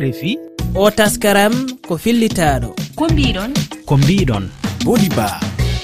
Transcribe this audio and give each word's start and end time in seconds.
rfi 0.00 0.38
o 0.74 0.90
taskaram 0.90 1.54
ko 1.88 1.94
fillitaɗo 1.98 2.70
ko 2.96 3.04
mbiɗon 3.12 3.50
ko 3.86 3.94
mbiɗon 3.96 4.44
bodi 4.84 5.08
ba 5.16 5.28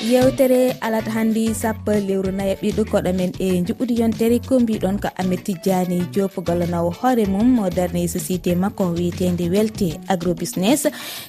yewtere 0.08 0.72
alata 0.80 1.10
hanndi 1.10 1.54
sappo 1.54 1.92
e 1.92 2.00
lewru 2.00 2.32
nayi 2.32 2.52
e 2.52 2.56
ɓiɗo 2.62 2.82
koɗo 2.90 3.12
men 3.12 3.32
e 3.38 3.60
juɓɓudi 3.66 3.94
yontere 4.00 4.38
ko 4.40 4.60
mbiɗon 4.60 4.96
ko 5.02 5.08
amed 5.20 5.44
tidiani 5.44 6.00
jopo 6.14 6.40
gollanowo 6.40 6.90
hoore 7.00 7.26
mum 7.28 7.44
mo 7.56 7.68
darne 7.68 8.08
société 8.08 8.56
makko 8.56 8.84
wiyetede 8.96 9.50
welte 9.52 10.00
agrobusiness. 10.08 10.86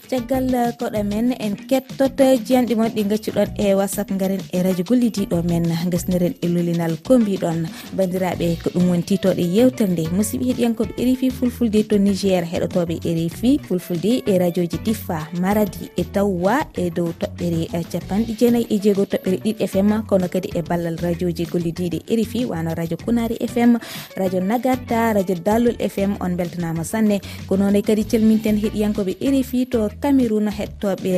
Caggal 0.10 0.48
koɗo 0.80 1.04
men 1.04 1.36
en 1.40 1.56
kettot 1.68 2.16
jiyanɗi 2.46 2.76
mon 2.76 2.88
ɗi 2.96 3.04
gaccuɗon 3.04 3.50
e 3.60 3.74
whatsapp 3.76 4.10
garen 4.18 4.40
e 4.54 4.64
radio 4.64 4.86
gollidiɗo 4.88 5.44
men 5.44 5.68
gasniren 5.92 6.34
e 6.42 6.48
lulinal 6.48 6.96
ko 7.04 7.20
mbiɗon. 7.20 7.68
Bandiraɓe 7.98 8.64
ko 8.64 8.70
ɗum 8.70 8.90
won 8.90 9.04
titoɗe 9.04 9.44
yewtere 9.44 9.92
nde 9.92 10.08
musidɓe 10.16 10.46
heɗiyankoɓe 10.50 10.94
rfi 10.96 11.30
fulfulde 11.32 11.84
to 11.84 11.98
niger 11.98 12.44
heɗotoɓe 12.48 12.96
rfi 13.04 13.60
fulfulde 13.68 14.24
e 14.26 14.38
radio 14.40 14.64
ji 14.64 14.78
diffa 14.86 15.28
maradi 15.42 15.92
e 15.98 16.04
tawwa 16.04 16.64
e 16.78 16.90
dow 16.90 17.12
toɓɓere 17.20 17.68
e 17.76 17.84
capanɗe 17.92 18.34
jeenayyi. 18.40 18.69
e 18.70 18.80
jeego 18.80 19.04
toɓɓere 19.06 19.38
ɗiɗi 19.44 19.68
fm 19.68 19.90
kono 20.08 20.28
kadi 20.28 20.50
e 20.56 20.62
ballal 20.62 20.98
radio 21.02 21.32
ji 21.32 21.46
gollidiɗe 21.46 22.00
erifi 22.08 22.46
wano 22.46 22.74
radio 22.76 22.98
kunari 22.98 23.36
fm 23.54 23.78
radio 24.16 24.40
nagarta 24.42 25.14
radio 25.14 25.36
dallol 25.36 25.76
fm 25.80 26.16
on 26.22 26.36
beltanama 26.38 26.84
sanne. 26.84 27.20
Ko 27.48 27.58
noone 27.58 27.82
kadi 27.82 28.04
calminten 28.06 28.58
heeɗiyankoɓe 28.62 29.18
erifi 29.22 29.66
to 29.70 29.90
cameron 30.02 30.48
hettoɓe 30.48 31.12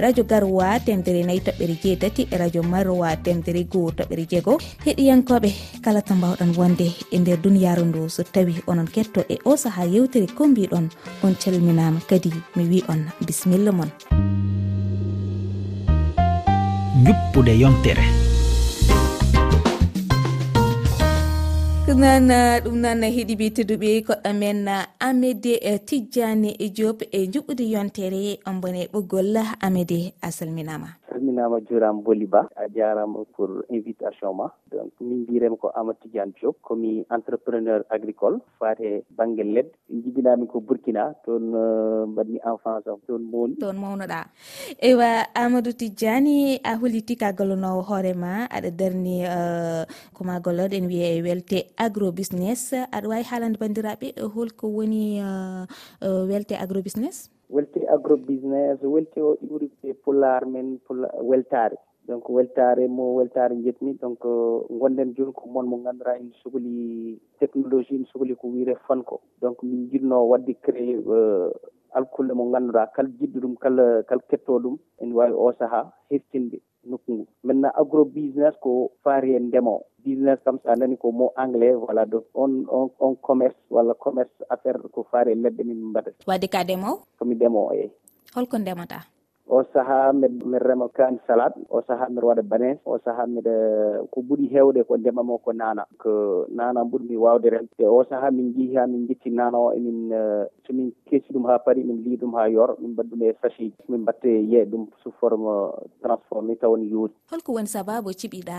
radio 0.00 0.24
garwa 0.24 0.78
temtere 0.80 1.22
nayyi 1.24 1.40
toɓɓere 1.46 1.74
jeetati 1.82 2.28
e 2.32 2.36
radio 2.38 2.62
marowa 2.62 3.16
temtere 3.16 3.64
goo 3.64 3.90
toɓɓere 3.90 4.24
jeego 4.30 4.58
heeɗiyankoɓe 4.84 5.50
kala 5.84 6.02
to 6.02 6.14
mbawɗon 6.14 6.52
wonde 6.58 6.86
e 7.10 7.18
nder 7.18 7.38
duniyaru 7.42 7.84
ndu 7.84 8.08
so 8.08 8.22
tawi 8.22 8.54
onon 8.66 8.88
ketto 8.94 9.20
e 9.28 9.38
o 9.44 9.56
saaha 9.56 9.84
yewtere 9.84 10.26
ko 10.36 10.46
mbiɗon 10.48 10.86
on 11.24 11.34
calminama 11.42 12.00
kadi 12.08 12.32
mi 12.56 12.64
wi 12.70 12.82
on 12.88 13.00
bisimilla 13.26 13.72
moon 13.72 13.90
juppude 17.06 17.52
yontere 17.58 18.25
ɗum 21.96 22.28
ɗum 22.64 22.76
nan 22.82 23.00
heeɗiɓe 23.14 23.46
tedduɓe 23.56 23.88
koɗɗo 24.06 24.30
men 24.40 24.58
amede 25.06 25.52
tijjani 25.88 26.50
e 26.58 26.66
diop 26.76 26.98
e 27.12 27.18
juɓɓude 27.32 27.64
yontere 27.74 28.38
on 28.48 28.60
bone 28.60 28.82
ɓoggol 28.92 29.36
amede 29.66 30.12
a 30.20 30.28
salminama. 30.30 30.88
Salminama 31.08 31.56
juram 31.68 32.02
boli 32.04 32.26
ba 32.26 32.48
a 32.56 32.68
jarama 32.68 33.24
pour 33.34 33.48
invitation 33.70 34.34
ma. 34.36 34.48
Donc 34.70 34.92
min 35.00 35.24
mbiremi 35.24 35.56
ko 35.56 35.70
amadou 35.74 36.00
tidiane 36.02 36.32
diop 36.36 36.56
komi 36.60 37.06
entrepreneur 37.10 37.80
agricole 37.90 38.38
fate 38.60 39.04
banggue 39.16 39.44
leɗɗe 39.44 40.02
jibinami 40.04 40.46
ko 40.46 40.60
burkina 40.60 41.14
toon 41.24 41.54
euh, 41.54 42.04
mbaɗmi 42.06 42.38
enfance 42.44 42.86
am. 42.90 43.00
Toon 43.06 43.22
mowni 43.32 43.56
toon 43.56 43.76
mawnoɗa. 43.80 44.20
Ewa 44.82 45.24
amadou 45.34 45.72
tidiani 45.72 46.60
a 46.62 46.76
holliti 46.76 47.16
ka 47.16 47.32
tikagolonowo 47.32 47.80
hoorema 47.88 48.44
aɗa 48.50 48.70
darni 48.70 49.24
euh, 49.24 49.84
koma 50.12 50.40
golloɗo 50.44 50.74
en 50.76 50.86
wiye 50.86 51.16
e 51.16 51.22
welte 51.22 51.58
agro 51.86 52.10
business 52.12 52.60
aɗa 52.96 53.08
wawi 53.10 53.24
haalande 53.30 53.58
bandiraɓe 53.62 54.08
eh, 54.20 54.28
holko 54.34 54.66
woni 54.76 55.02
eh, 55.28 55.64
eh, 56.06 56.22
welte 56.30 56.54
agro 56.64 56.80
business 56.82 57.16
welte 57.50 57.80
agrobusiness 57.94 58.82
welte 58.82 59.18
o 59.22 59.36
ɗiɓuri 59.40 59.70
e 59.82 59.92
pullar 60.02 60.42
men 60.46 60.78
weltare 61.30 61.76
donc 62.08 62.28
weltare 62.28 62.88
mo 62.88 63.14
weltare 63.18 63.54
jetmi 63.64 63.94
donc 64.02 64.20
gonɗen 64.80 65.14
joni 65.16 65.32
ko 65.32 65.48
moon 65.48 65.66
mo 65.68 65.76
ganduɗa 65.84 66.18
ene 66.18 66.32
sohli 66.42 67.18
technologie 67.40 67.96
ene 67.96 68.06
sohli 68.12 68.34
ko 68.34 68.48
wiire 68.48 68.74
fanko 68.86 69.20
donc 69.40 69.62
min 69.62 69.88
jinno 69.90 70.26
wadde 70.30 70.54
créé 70.64 70.98
alkulle 71.94 72.32
mo 72.34 72.50
ganduɗa 72.50 72.90
kala 72.94 73.08
jiɗɗo 73.18 73.38
ɗum 73.40 73.54
kala 73.62 74.02
kala 74.08 74.22
ketto 74.30 74.58
ɗum 74.58 74.76
ene 75.00 75.14
wawi 75.14 75.32
o 75.32 75.52
saaha 75.58 75.80
heftinde 76.10 76.58
nokku 76.90 77.12
ngu. 77.12 77.26
Maintenant 77.44 77.74
agro 77.76 78.04
business 78.04 78.54
ko 78.60 78.90
faari 79.04 79.34
e 79.36 79.40
ndema 79.40 79.78
business 80.04 80.38
kam 80.44 80.58
so 80.62 80.70
a 80.70 80.76
nani 80.76 80.96
ko 80.96 81.10
mot 81.12 81.32
anglais 81.36 81.74
voilà 81.74 82.06
donc 82.06 82.24
on 82.34 82.66
on, 82.70 82.90
on 83.00 83.14
commerce 83.16 83.56
walla 83.70 83.94
commerce 83.94 84.30
affaire 84.50 84.78
ko 84.94 85.06
faari 85.10 85.32
e 85.32 85.34
leɗɗe 85.34 85.62
min 85.64 85.90
mbaɗata. 85.90 86.24
Wadde 86.26 86.46
ka 86.48 86.64
ndemowo 86.64 87.02
komi 87.18 87.34
ndemowo 87.34 87.72
eyi 87.74 87.90
holko 88.34 88.58
ndemata 88.58 89.02
o 89.48 89.62
saaha 89.72 90.12
mbiɗa 90.12 90.58
rema 90.58 90.88
kaani 90.88 91.18
salade 91.26 91.54
o 91.70 91.82
saaha 91.86 92.08
mbiɗa 92.10 92.26
waɗa 92.26 92.42
banes 92.42 92.78
o 92.84 92.98
saaha 92.98 93.26
mbiɗa 93.26 93.54
ko 94.10 94.20
ɓuuri 94.20 94.46
hewde 94.50 94.82
ko 94.84 94.96
ndemam 94.96 95.30
o 95.30 95.38
ko 95.38 95.52
nana. 95.52 95.86
Ko 95.98 96.46
nana 96.50 96.82
ɓuurmi 96.84 97.16
wawde 97.16 97.50
remde. 97.50 97.70
Te 97.78 97.86
o 97.86 98.04
saaha 98.04 98.30
min 98.30 98.52
jeehi 98.54 98.76
ha 98.76 98.86
min 98.86 99.06
jetti 99.08 99.30
nana 99.30 99.58
o 99.58 99.72
emin 99.72 100.12
eh, 100.12 100.44
somin 100.66 100.92
keesi 101.06 101.32
ɗum 101.32 101.46
ha 101.46 101.58
paari 101.58 101.84
min 101.84 102.02
lii 102.04 102.16
ɗum 102.16 102.34
ha 102.34 102.48
yoor 102.48 102.76
min 102.80 102.90
mbaɗi 102.92 103.10
ɗum 103.10 103.22
e 103.22 103.34
sachet 103.42 103.72
min 103.88 104.00
mbatte 104.02 104.26
yeey 104.26 104.64
ɗum 104.66 104.86
sous 105.02 105.14
forme 105.20 105.70
transformé 106.02 106.56
taw 106.56 106.76
ne 106.76 106.86
yoori 106.90 107.14
holko 107.30 107.52
woni 107.52 107.68
sababu 107.68 108.10
ciɓiɗa 108.10 108.58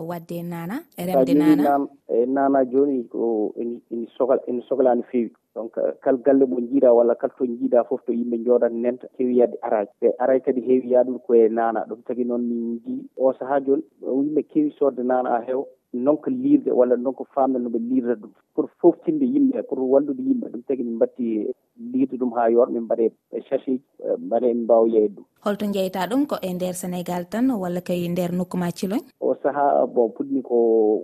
wadde 0.00 0.42
nana 0.42 0.80
e 0.96 1.06
remde 1.06 1.34
nana? 1.34 1.86
e 2.08 2.26
naana 2.26 2.64
jooni 2.64 3.04
ko 3.08 3.52
ene 3.56 4.06
sohla 4.16 4.38
ene 4.48 4.62
sohla 4.68 4.94
no 4.94 5.02
fewi 5.10 5.32
donc 5.54 5.76
euh, 5.78 5.92
kal 6.02 6.16
galle 6.26 6.44
mo 6.46 6.58
jiiɗa 6.60 6.92
walla 6.92 7.14
kala 7.14 7.32
to 7.38 7.44
jiiɗa 7.46 7.84
foof 7.88 8.00
to 8.06 8.12
yimɓe 8.12 8.36
jooɗat 8.44 8.72
nenta 8.72 9.06
heewi 9.18 9.38
yadde 9.38 9.56
arani 9.62 9.88
te 10.00 10.08
arani 10.18 10.40
kadi 10.40 10.60
heewi 10.68 10.90
yaaɗum 10.94 11.18
koye 11.26 11.48
nana 11.48 11.84
ɗum 11.88 12.02
tagui 12.06 12.24
noon 12.24 12.42
min 12.48 12.80
jii 12.84 13.00
o 13.16 13.32
saaha 13.38 13.60
joni 13.66 13.82
yimɓe 14.02 14.42
keewi 14.50 14.70
sodde 14.78 15.02
nana 15.02 15.30
ha 15.30 15.40
heewa 15.46 15.64
donka 15.94 16.30
liirde 16.30 16.70
walla 16.78 16.96
donka 16.96 17.24
famde 17.34 17.58
nooɓe 17.58 17.78
lirata 17.78 18.20
ɗum. 18.20 18.30
Pour 18.54 18.66
:fra 18.66 18.74
foftinde 18.80 19.22
yimɓe 19.34 19.62
pour 19.68 19.78
wallude 19.92 20.18
yimɓe 20.28 20.46
ɗum 20.52 20.62
tagui 20.66 20.84
min 20.84 20.96
mbatti 20.96 21.46
liirde 21.92 22.16
ɗum 22.20 22.32
ha 22.36 22.50
yoor 22.50 22.68
min 22.70 22.82
mbaɗe 22.82 23.06
sachet 23.30 23.60
:fra 23.62 23.72
ji 23.72 23.80
mbaɗa 24.26 24.46
emin 24.50 24.64
mbawa 24.64 24.88
yeeyde 24.88 25.14
ɗum. 25.16 25.24
Holto 25.44 25.66
jeyta 25.74 26.06
ɗum 26.10 26.26
ko 26.26 26.36
e 26.42 26.50
nder 26.54 26.74
Sénégal 26.74 27.28
tan 27.30 27.46
walla 27.62 27.80
kay 27.80 28.08
nder 28.08 28.30
nokku 28.32 28.56
ma 28.58 28.70
Thilogne? 28.72 29.06
saaha 29.44 29.86
bon 29.86 30.08
puɗɗi 30.16 30.40
ko 30.42 30.56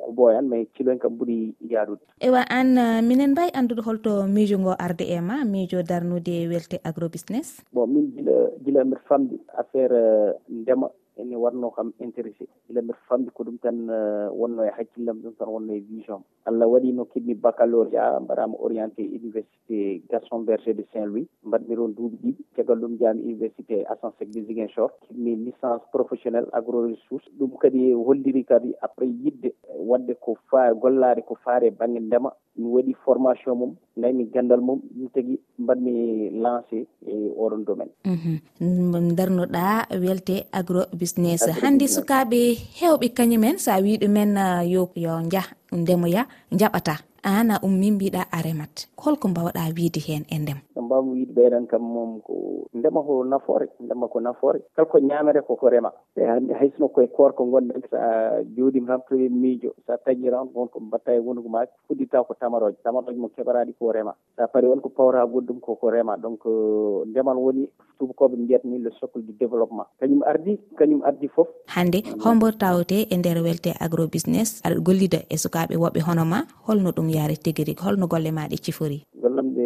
ko 0.02 0.12
boyan 0.16 0.48
mais 0.48 0.66
kiloen 0.74 0.98
kam 0.98 1.12
ɓuuri 1.18 1.54
yaadude. 1.70 2.00
Ewa 2.20 2.40
an 2.48 2.78
uh, 2.78 3.00
minen 3.04 3.32
mbawi 3.36 3.52
andude 3.52 3.82
holto 3.84 4.24
miijo 4.26 4.56
ngo 4.58 4.72
arde 4.78 5.04
e 5.04 5.20
ma 5.20 5.44
miijo 5.44 5.82
darnude 5.84 6.48
welte 6.48 6.80
agro 6.84 7.08
business 7.12 7.60
bon 7.72 7.86
min 7.92 8.08
gila 8.16 8.36
gila 8.64 8.84
mbiɗa 8.84 9.04
famɗi 9.08 9.36
affaire 9.60 9.92
uh, 9.92 10.32
ndema. 10.48 10.88
ene 11.20 11.36
wanno 11.36 11.70
kam 11.70 11.92
intéressé. 12.00 12.46
Gila 12.68 12.82
mbiɗa 12.82 12.98
famdi 13.08 13.30
ko 13.30 13.44
ɗum 13.44 13.58
tan 13.58 13.88
eh, 13.88 14.28
wonno 14.32 14.64
e 14.64 14.70
hakkillam 14.76 15.20
ɗum 15.22 15.34
tan 15.38 15.48
wonno 15.48 15.72
e 15.74 15.80
vision 15.80 16.22
allah 16.50 16.66
waɗi 16.68 16.92
no 16.92 17.04
keɓmi 17.04 17.34
bacaloria 17.34 18.20
mbaɗama 18.20 18.56
orienté 18.58 19.02
université 19.02 20.02
gaston 20.10 20.44
berger 20.44 20.74
de 20.74 20.84
saint 20.92 21.06
louis 21.06 21.26
mbaɗmi 21.44 21.76
ɗon 21.76 21.94
duuɓi 21.96 22.16
ɗiɗi 22.22 22.44
caggal 22.56 22.78
ɗum 22.80 22.98
jami 22.98 23.22
université 23.22 23.84
assensec 23.92 24.28
de 24.30 24.40
ziguinchor. 24.46 24.90
Keɓmi 25.08 25.36
licence 25.44 25.84
professionnel 25.92 26.46
agro 26.52 26.86
ressource 26.88 27.26
ɗum 27.38 27.50
kadi 27.60 27.92
holliri 27.92 28.44
kadi 28.44 28.74
après 28.82 29.06
yidde 29.06 29.52
eh, 29.52 29.78
wadde 29.78 30.14
ko 30.20 30.36
fa 30.50 30.72
gollade 30.74 31.22
ko 31.28 31.36
faare 31.44 31.70
banggue 31.70 32.00
ndema. 32.00 32.32
Mi 32.56 32.66
waɗi 32.66 32.94
formation 33.04 33.54
mum 33.54 33.72
gaymi 33.96 34.24
gandal 34.32 34.60
mum. 34.60 34.80
Ɗum 34.96 35.08
tagui 35.14 35.38
mbaɗmi 35.58 36.30
lancé 36.42 36.86
e 37.06 37.14
oɗon 37.36 37.64
domaine. 37.64 37.92
Mhm. 38.04 39.14
Darnoɗa 39.16 39.86
welte 40.02 40.46
agro 40.52 40.82
business 41.10 41.42
hannde 41.62 41.86
sukaɓe 41.88 42.40
hewɓe 42.78 43.06
kañumen 43.16 43.58
so 43.58 43.70
a 43.72 43.80
wi 43.84 43.98
ɗumen 44.00 44.36
uh, 44.36 44.62
yo 44.72 44.90
yo 44.94 45.10
jah 45.32 45.46
ndemoya 45.72 46.22
jaɓata 46.52 46.94
an 47.22 47.50
a 47.50 47.60
ummi 47.62 47.90
mbiɗa 47.92 48.22
a 48.30 48.42
remat. 48.42 48.86
Holko 48.96 49.28
mbawɗa 49.28 49.72
wiide 49.76 50.00
hen 50.00 50.24
e 50.28 50.38
ndema 50.38 50.60
no 50.80 50.86
mbawmi 50.86 51.12
wiide 51.12 51.32
ɓeyɗan 51.34 51.66
kam 51.66 51.82
mom 51.82 52.20
ko 52.20 52.34
ndema 52.74 53.02
ko 53.02 53.24
nafoore 53.24 53.66
ndema 53.80 54.08
ko 54.08 54.20
nafoore. 54.20 54.60
Kala 54.76 54.88
ko 54.88 54.98
ñaamere 54.98 55.40
koko 55.42 55.68
rema. 55.68 55.92
E 56.16 56.24
hande 56.24 56.54
haysino 56.54 56.88
koye 56.88 57.06
korko 57.08 57.44
gonɗen 57.44 57.82
sa 57.90 58.40
jooɗima 58.56 58.86
tan 58.86 59.00
to 59.08 59.14
miijo 59.16 59.74
sa 59.86 59.96
taƴi 59.96 60.30
ran 60.30 60.48
wonko 60.54 60.80
mbatta 60.80 61.12
e 61.14 61.18
wondugo 61.18 61.48
maake 61.48 61.72
fuɗɗitta 61.88 62.24
ko 62.26 62.34
tamaroje 62.40 62.76
tamaroje 62.82 63.18
mo 63.18 63.28
keɓaraɗi 63.28 63.74
ko 63.78 63.92
rema. 63.92 64.14
Sa 64.36 64.46
paari 64.48 64.66
wonko 64.66 64.88
pawra 64.88 65.26
goɗɗum 65.26 65.60
koko 65.60 65.90
rema. 65.90 66.16
Donc 66.16 66.40
euh, 66.46 67.04
ndemal 67.06 67.36
woni 67.36 67.68
tubakoɓe 67.98 68.36
mbiyata 68.36 68.68
ni 68.68 68.78
le 68.78 68.90
socle 69.00 69.22
du 69.22 69.32
développement. 69.32 69.86
Kañum 70.00 70.22
ardi 70.26 70.58
kañum 70.78 71.02
ardi 71.04 71.28
foof 71.28 71.48
hande 71.66 72.02
hombo 72.24 72.50
tawte 72.52 73.06
e 73.10 73.16
nder 73.16 73.38
welte 73.42 73.74
agro 73.80 74.06
business 74.08 74.60
aɗa 74.64 74.80
gollida 74.80 75.18
e 75.28 75.36
sukaɓe 75.36 75.76
woɓɓe 75.76 76.00
hono 76.06 76.24
ma. 76.24 76.44
Holno 76.66 76.90
ɗum 76.90 77.09
yaare 77.16 77.36
tigi 77.36 77.64
rigui 77.64 77.84
holno 77.86 78.06
golle 78.06 78.30
ma 78.32 78.48
ɗe 78.50 78.56
cifori? 78.64 78.98
Gollam 79.22 79.48
ɗe 79.56 79.64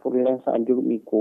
pour 0.00 0.12
l' 0.14 0.28
instant 0.28 0.64
jogumi 0.66 0.98
ko 1.04 1.18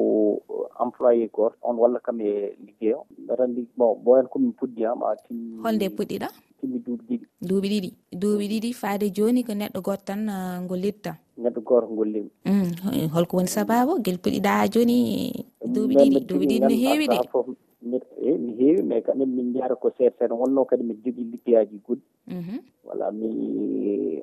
employé 0.83 1.30
goto 1.33 1.56
on 1.62 1.75
walla 1.77 2.00
kam 2.00 2.19
e 2.21 2.56
liggey 2.65 2.94
o 2.94 3.06
aɗa 3.31 3.45
bon 3.77 3.95
boyan 4.03 4.27
komin 4.31 4.53
puɗɗi 4.59 4.81
ham 4.88 5.03
a 5.03 5.15
timmi 5.27 5.62
holnde 5.63 5.86
puɗɗiɗa 5.98 6.27
timmi 6.59 6.77
duuɓi 6.86 7.03
ɗiɗi. 7.09 7.25
Duuɓi 7.48 7.68
ɗiɗi. 7.74 7.89
Duuɓi 8.21 8.45
ɗiɗi 8.51 8.69
faade 8.74 9.06
joni 9.15 9.44
ko 9.44 9.53
neɗɗo 9.53 9.80
goto 9.81 10.03
tan 10.06 10.21
uh, 10.30 10.62
gollitta 10.69 11.12
neɗɗo 11.44 11.62
goto 11.68 11.88
gollimi 11.98 12.30
mm, 12.45 13.09
holko 13.13 13.38
woni 13.38 13.50
sababu 13.50 14.00
guel 14.03 14.18
puɗɗiɗa 14.24 14.50
ha 14.57 14.68
joni 14.74 14.98
duuɓi 15.74 15.94
ɗiɗi 16.00 16.19
duuɓi 16.27 16.45
ɗiɗi 16.50 16.59
no 16.62 16.75
heewi 16.83 17.06
de. 17.07 17.18
heewi 18.61 18.83
mais 18.83 19.01
quand 19.05 19.15
même 19.15 19.33
min 19.35 19.53
jara 19.57 19.75
ko 19.75 19.89
seeɗa 19.97 20.15
seeɗa 20.17 20.35
wonno 20.41 20.65
kadi 20.65 20.83
mbiɗa 20.83 21.01
jogii 21.05 21.31
liggeyaji 21.31 21.77
goɗɗi. 21.85 22.07
Mhm. 22.27 22.57
Voilà 22.85 23.11
mi 23.19 23.29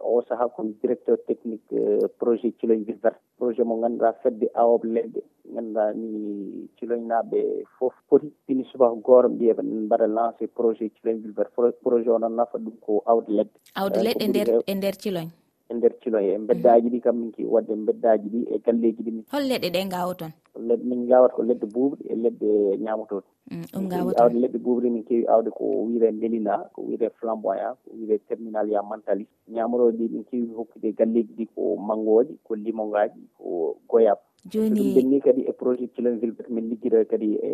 o 0.03 0.23
saaha 0.29 0.49
komi 0.55 0.75
directeur 0.83 1.17
technique 1.29 1.73
euh, 1.73 2.09
projet 2.21 2.53
ciloñ 2.61 2.85
ville 2.87 3.03
verte. 3.03 3.21
Projet 3.39 3.65
mo 3.65 3.75
ngannduɗaa 3.77 4.15
fedde 4.23 4.47
awoɓe 4.55 4.87
leɗɗe. 4.95 5.21
Ngannduɗaa 5.53 5.93
ni 6.01 7.07
naaɓe 7.11 7.41
fof 7.79 7.95
poti 8.09 8.33
pini 8.47 8.65
subaka 8.71 8.97
gooro 9.07 9.29
mbiyeɓe 9.29 9.63
mbaɗa 9.63 10.07
lancé 10.17 10.47
projet 10.47 10.93
ciloñ 10.97 11.17
ville 11.23 11.37
verte. 11.39 11.73
Projet 11.83 12.09
o 12.11 12.19
noon 12.19 12.35
nafa 12.37 12.59
ɗum 12.59 12.77
ko 12.85 13.03
awde 13.07 13.29
leɗɗe. 13.39 13.57
Awde 13.75 13.99
leɗɗe 14.07 14.23
eh, 14.23 14.27
e 14.27 14.29
nder 14.29 14.49
e 14.71 14.75
nder 14.75 14.95
ciloñ 15.03 15.29
e 15.71 15.75
nder 15.75 15.93
ciloñ 16.03 16.25
e 16.25 16.39
beddaji 16.49 16.89
ɗi 16.93 17.01
kam 17.05 17.17
min 17.21 17.33
ki 17.33 17.45
wadde 17.45 17.73
e 17.73 17.85
beddaji 17.89 18.29
ɗi 18.33 18.41
e 18.55 18.59
galleji 18.65 19.03
ɗi 19.07 19.11
min. 19.17 19.25
Hol 19.33 19.45
leɗɗe 19.51 19.69
ɗe 19.75 19.81
ngawo 19.89 20.13
toon? 20.19 20.33
min 20.59 21.07
gawata 21.09 21.35
ko 21.35 21.43
leɗɗe 21.43 21.67
buuɓɗe 21.75 22.03
e 22.13 22.15
leɗɗe 22.23 22.49
ñamotoɗe 22.85 23.27
mm, 23.51 23.63
ɗum 23.73 23.89
gawata. 23.89 24.23
awde 24.23 24.37
leɗɗe 24.43 24.59
buuɓɗe 24.65 24.89
min 24.91 25.05
keewi 25.05 25.27
awde 25.27 25.51
ko 25.51 25.65
wiire 25.87 26.13
melina 26.13 26.55
ko 26.75 26.83
wiire 26.83 27.11
flamboyant 27.19 27.77
ko 27.85 27.91
wiire 27.97 28.19
terminal 28.29 28.69
ya 28.71 28.83
mantali 28.83 29.27
ñamoroɗe 29.49 29.97
ɗi 29.99 30.09
min 30.13 30.25
keewi 30.25 30.55
hokkude 30.57 30.93
galleji 30.99 31.33
ɗi 31.39 31.47
ko 31.55 31.77
mangoji 31.77 32.39
ko 32.45 32.55
limongaji 32.55 33.21
ko 33.39 33.77
goyab 33.89 34.19
joni 34.47 34.81
ɗum 34.81 34.95
denni 34.95 35.21
kadi 35.21 35.43
e 35.51 35.53
projet 35.53 35.93
kilonville 35.95 36.33
bete 36.37 36.51
min 36.51 36.69
liggira 36.71 37.05
kadi 37.05 37.35
e 37.43 37.51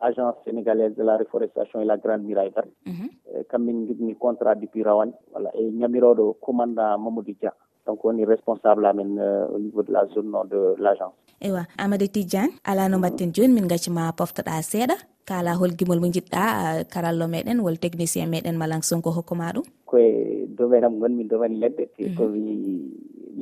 agence 0.00 0.38
sénégalaise 0.44 0.96
de 0.96 1.02
la 1.02 1.16
reforestation 1.16 1.80
et 1.80 1.84
la 1.84 1.96
grande 1.96 2.24
miraille 2.24 2.52
verte 2.54 2.72
mhm. 2.86 3.08
eh, 3.34 3.44
kammin 3.48 3.86
jogni 3.86 4.14
contrat 4.16 4.54
depuis 4.54 4.82
rawane 4.82 5.12
voilà 5.32 5.50
e 5.54 5.70
ñamiroɗo 5.70 6.34
commandant 6.40 6.98
mamadou 6.98 7.34
dia. 7.40 7.52
donc 7.86 8.04
woni 8.04 8.24
responsable 8.24 8.82
:fra 8.82 8.90
amen 8.90 9.18
euh, 9.18 9.46
au 9.54 9.58
niveau 9.58 9.82
de 9.82 9.92
la 9.92 10.06
zone 10.14 10.30
:fra 10.30 10.38
nord 10.38 10.48
de 10.52 10.60
l' 10.78 10.86
agence 10.86 11.14
:fra 11.16 11.46
eywa 11.46 11.62
Amadou 11.78 12.06
Tidiane 12.14 12.52
ala 12.64 12.88
no 12.88 12.98
mbatten 12.98 13.32
joni 13.34 13.52
min 13.52 13.66
gaccima 13.68 14.12
poftoɗa 14.18 14.62
seeɗa. 14.62 14.96
Kala 15.24 15.54
hol 15.54 15.70
gimol 15.78 16.00
mo 16.02 16.06
jiɗɗa 16.10 16.42
euh, 16.42 16.82
karallo 16.92 17.26
meɗen 17.30 17.60
wol 17.62 17.78
technicien 17.78 18.26
meɗen 18.30 18.56
Malang 18.58 18.82
Sonko 18.82 19.10
hokkuma 19.16 19.52
ɗum? 19.54 19.62
Koye 19.86 20.46
domaine 20.58 20.84
am 20.84 20.98
gonmi 21.00 21.24
domaine 21.30 21.56
leɗɗe. 21.62 21.84
Te 21.96 22.02
mhm. 22.08 22.16
komi 22.18 22.42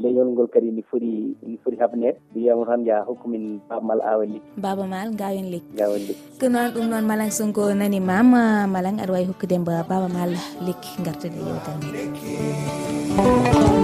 leyol 0.02 0.28
ngol 0.32 0.48
kadi 0.52 0.70
ni 0.70 0.82
foti 0.86 1.34
ni 1.43 1.56
foti 1.64 1.76
habnede 1.82 2.19
mbiyamo 2.31 2.62
tan 2.69 2.84
ya 2.86 3.02
hokkumin 3.08 3.58
Baaba 3.69 3.94
awa 4.06 4.25
lekki 4.25 4.40
Baaba 4.60 4.84
Maal 4.86 5.10
gawen 5.19 5.50
lekki 5.50 5.72
gawen 5.76 6.02
lekki 6.08 6.25
ko 6.40 6.46
noon 6.48 6.70
ɗum 6.75 6.86
noon 6.90 7.04
Malang 7.10 7.31
Sonko 7.34 7.75
nanimama 7.75 8.66
Malang 8.70 8.98
aɗa 9.02 9.12
wawi 9.12 9.26
hokkudemo 9.31 9.64
Baaba 9.66 10.06
Maal 10.08 10.32
lekki 10.66 11.02
gartude 11.04 11.34
yewtere 11.36 11.76
meɗen. 11.81 13.80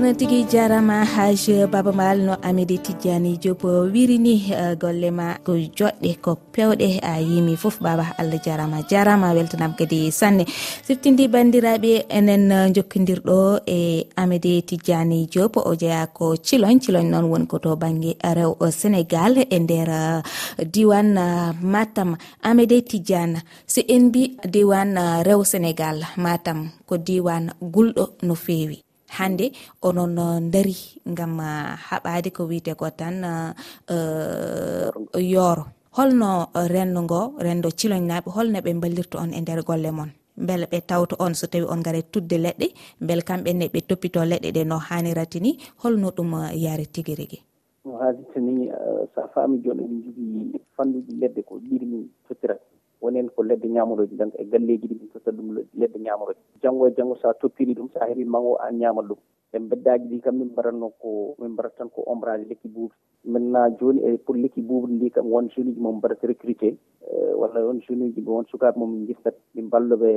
kono 0.00 0.16
tigui 0.16 0.48
jarama 0.48 1.04
haj 1.04 1.68
babamal 1.68 2.18
no 2.26 2.34
amidi 2.48 2.78
tidiani 2.78 3.36
diop 3.36 3.64
wirini 3.92 4.34
e, 4.48 4.76
golle 4.80 5.10
ma 5.12 5.26
ko 5.44 5.52
joɗɗe 5.52 6.10
ko 6.24 6.32
pewɗe 6.52 6.88
a 7.02 7.20
yimi 7.20 7.52
foof 7.62 7.76
baba 7.84 8.06
allah 8.20 8.40
jarama 8.46 8.80
jarama 8.90 9.34
weltanam 9.36 9.76
kadi 9.78 10.10
sanne. 10.10 10.44
Siftindi 10.86 11.28
bandiraɓe 11.28 11.92
enen 12.16 12.50
e, 12.50 12.58
jokkodirɗo 12.74 13.38
e 13.66 14.08
amidi 14.16 14.62
tidiani 14.68 15.28
diop 15.32 15.56
o 15.56 15.76
jeeya 15.76 16.06
ko 16.16 16.36
cilon 16.46 16.80
cilon 16.80 17.10
noon 17.12 17.26
woni 17.30 17.46
koto 17.46 17.76
banggue 17.76 18.16
rew 18.36 18.52
sénégal 18.80 19.36
e 19.54 19.58
nder 19.58 19.90
e, 20.00 20.64
diwan 20.64 21.12
matam. 21.60 22.16
Amidi 22.48 22.82
tidiane 22.90 23.38
si 23.66 23.84
en 23.94 24.08
mbi 24.08 24.22
diwan 24.54 24.96
rew 25.28 25.44
sénégal 25.44 25.98
matam 26.16 26.70
ko 26.88 26.96
diwan 26.96 27.52
gulɗo 27.60 28.04
no 28.22 28.34
fewi. 28.34 28.89
hande 29.18 29.46
onon 29.82 30.18
uh, 30.18 30.40
dari 30.54 30.76
gam 31.06 31.38
uh, 31.40 31.76
haɓade 31.88 32.30
ko 32.36 32.44
wiyete 32.50 32.74
ko 32.76 32.90
tan 32.90 33.24
uh, 33.24 34.90
yooro. 35.18 35.64
Holno 35.96 36.50
rendo 36.54 37.00
ngo 37.02 37.20
renndo 37.38 37.68
ciloñnaaɓe 37.78 38.28
holno 38.36 38.58
ɓe 38.64 38.70
ballirta 38.82 39.18
on 39.18 39.34
e 39.34 39.40
nder 39.40 39.62
golle 39.68 39.90
mon. 39.90 40.10
Beele 40.36 40.66
ɓe 40.72 40.78
tawta 40.86 41.16
on 41.18 41.34
so 41.34 41.46
tawi 41.46 41.64
on 41.68 41.82
gara 41.82 42.00
tudde 42.12 42.36
leɗɗe 42.44 42.66
beele 43.06 43.22
kamɓenne 43.28 43.68
ɓe 43.72 43.80
toppito 43.88 44.20
leɗɗe 44.30 44.50
ɗe 44.56 44.62
no 44.64 44.76
hanirata 44.78 45.38
ni 45.40 45.58
holno 45.82 46.08
ɗum 46.16 46.30
yaari 46.64 46.86
tigui 46.94 47.14
rigui 47.20 47.40
no 47.84 47.96
haalirta 48.00 48.38
ni 48.40 48.68
sa 49.14 49.22
faami 49.34 49.56
joni 49.64 49.82
eɗen 49.84 50.02
jogui 50.04 50.60
fannuji 50.76 51.12
leɗɗe 51.20 51.40
ko 51.48 51.54
ɗiɗi 51.64 51.86
min 51.90 52.02
tottirata 52.28 52.64
wonen 53.00 53.28
ko 53.34 53.42
ledde 53.42 53.66
ñamoroji 53.68 54.16
donc 54.16 54.34
e 54.38 54.44
galleji 54.44 54.86
ɗi 54.88 54.94
min 55.00 55.08
totta 55.12 55.30
ɗum 55.32 55.54
ledde 55.74 55.98
ñamoroji 55.98 56.40
janggo 56.62 56.86
e 56.86 56.94
janggo 56.96 57.16
sa 57.16 57.32
toppiri 57.34 57.74
ɗum 57.74 57.88
sa 57.92 58.06
heeɓi 58.06 58.24
mango 58.24 58.56
an 58.56 58.78
ñamat 58.78 59.06
ɗum. 59.06 59.18
E 59.52 59.58
beddaji 59.58 60.06
ɗi 60.08 60.20
kam 60.20 60.36
min 60.38 60.48
mbaɗatno 60.52 60.90
ko 61.00 61.34
min 61.38 61.50
mbaɗata 61.52 61.76
tan 61.78 61.88
ko 61.90 62.02
ombrage 62.06 62.46
lekki 62.48 62.68
buubi 62.68 62.94
maintenant 63.24 63.76
joni 63.80 64.00
e 64.06 64.16
pour 64.18 64.36
lekki 64.36 64.62
buubi 64.62 64.92
ndi 64.94 65.10
kam 65.10 65.26
won 65.32 65.48
jeune 65.50 65.70
uji 65.70 65.80
momin 65.80 65.98
mbaɗata 65.98 66.26
recruté 66.26 66.76
:fra 67.00 67.36
walla 67.40 67.66
won 67.66 67.80
jeune 67.80 68.02
uji 68.08 68.20
won 68.26 68.44
sukaɓe 68.46 68.78
momin 68.78 69.06
guittat 69.06 69.34
min 69.54 69.68
balloɓe 69.68 70.10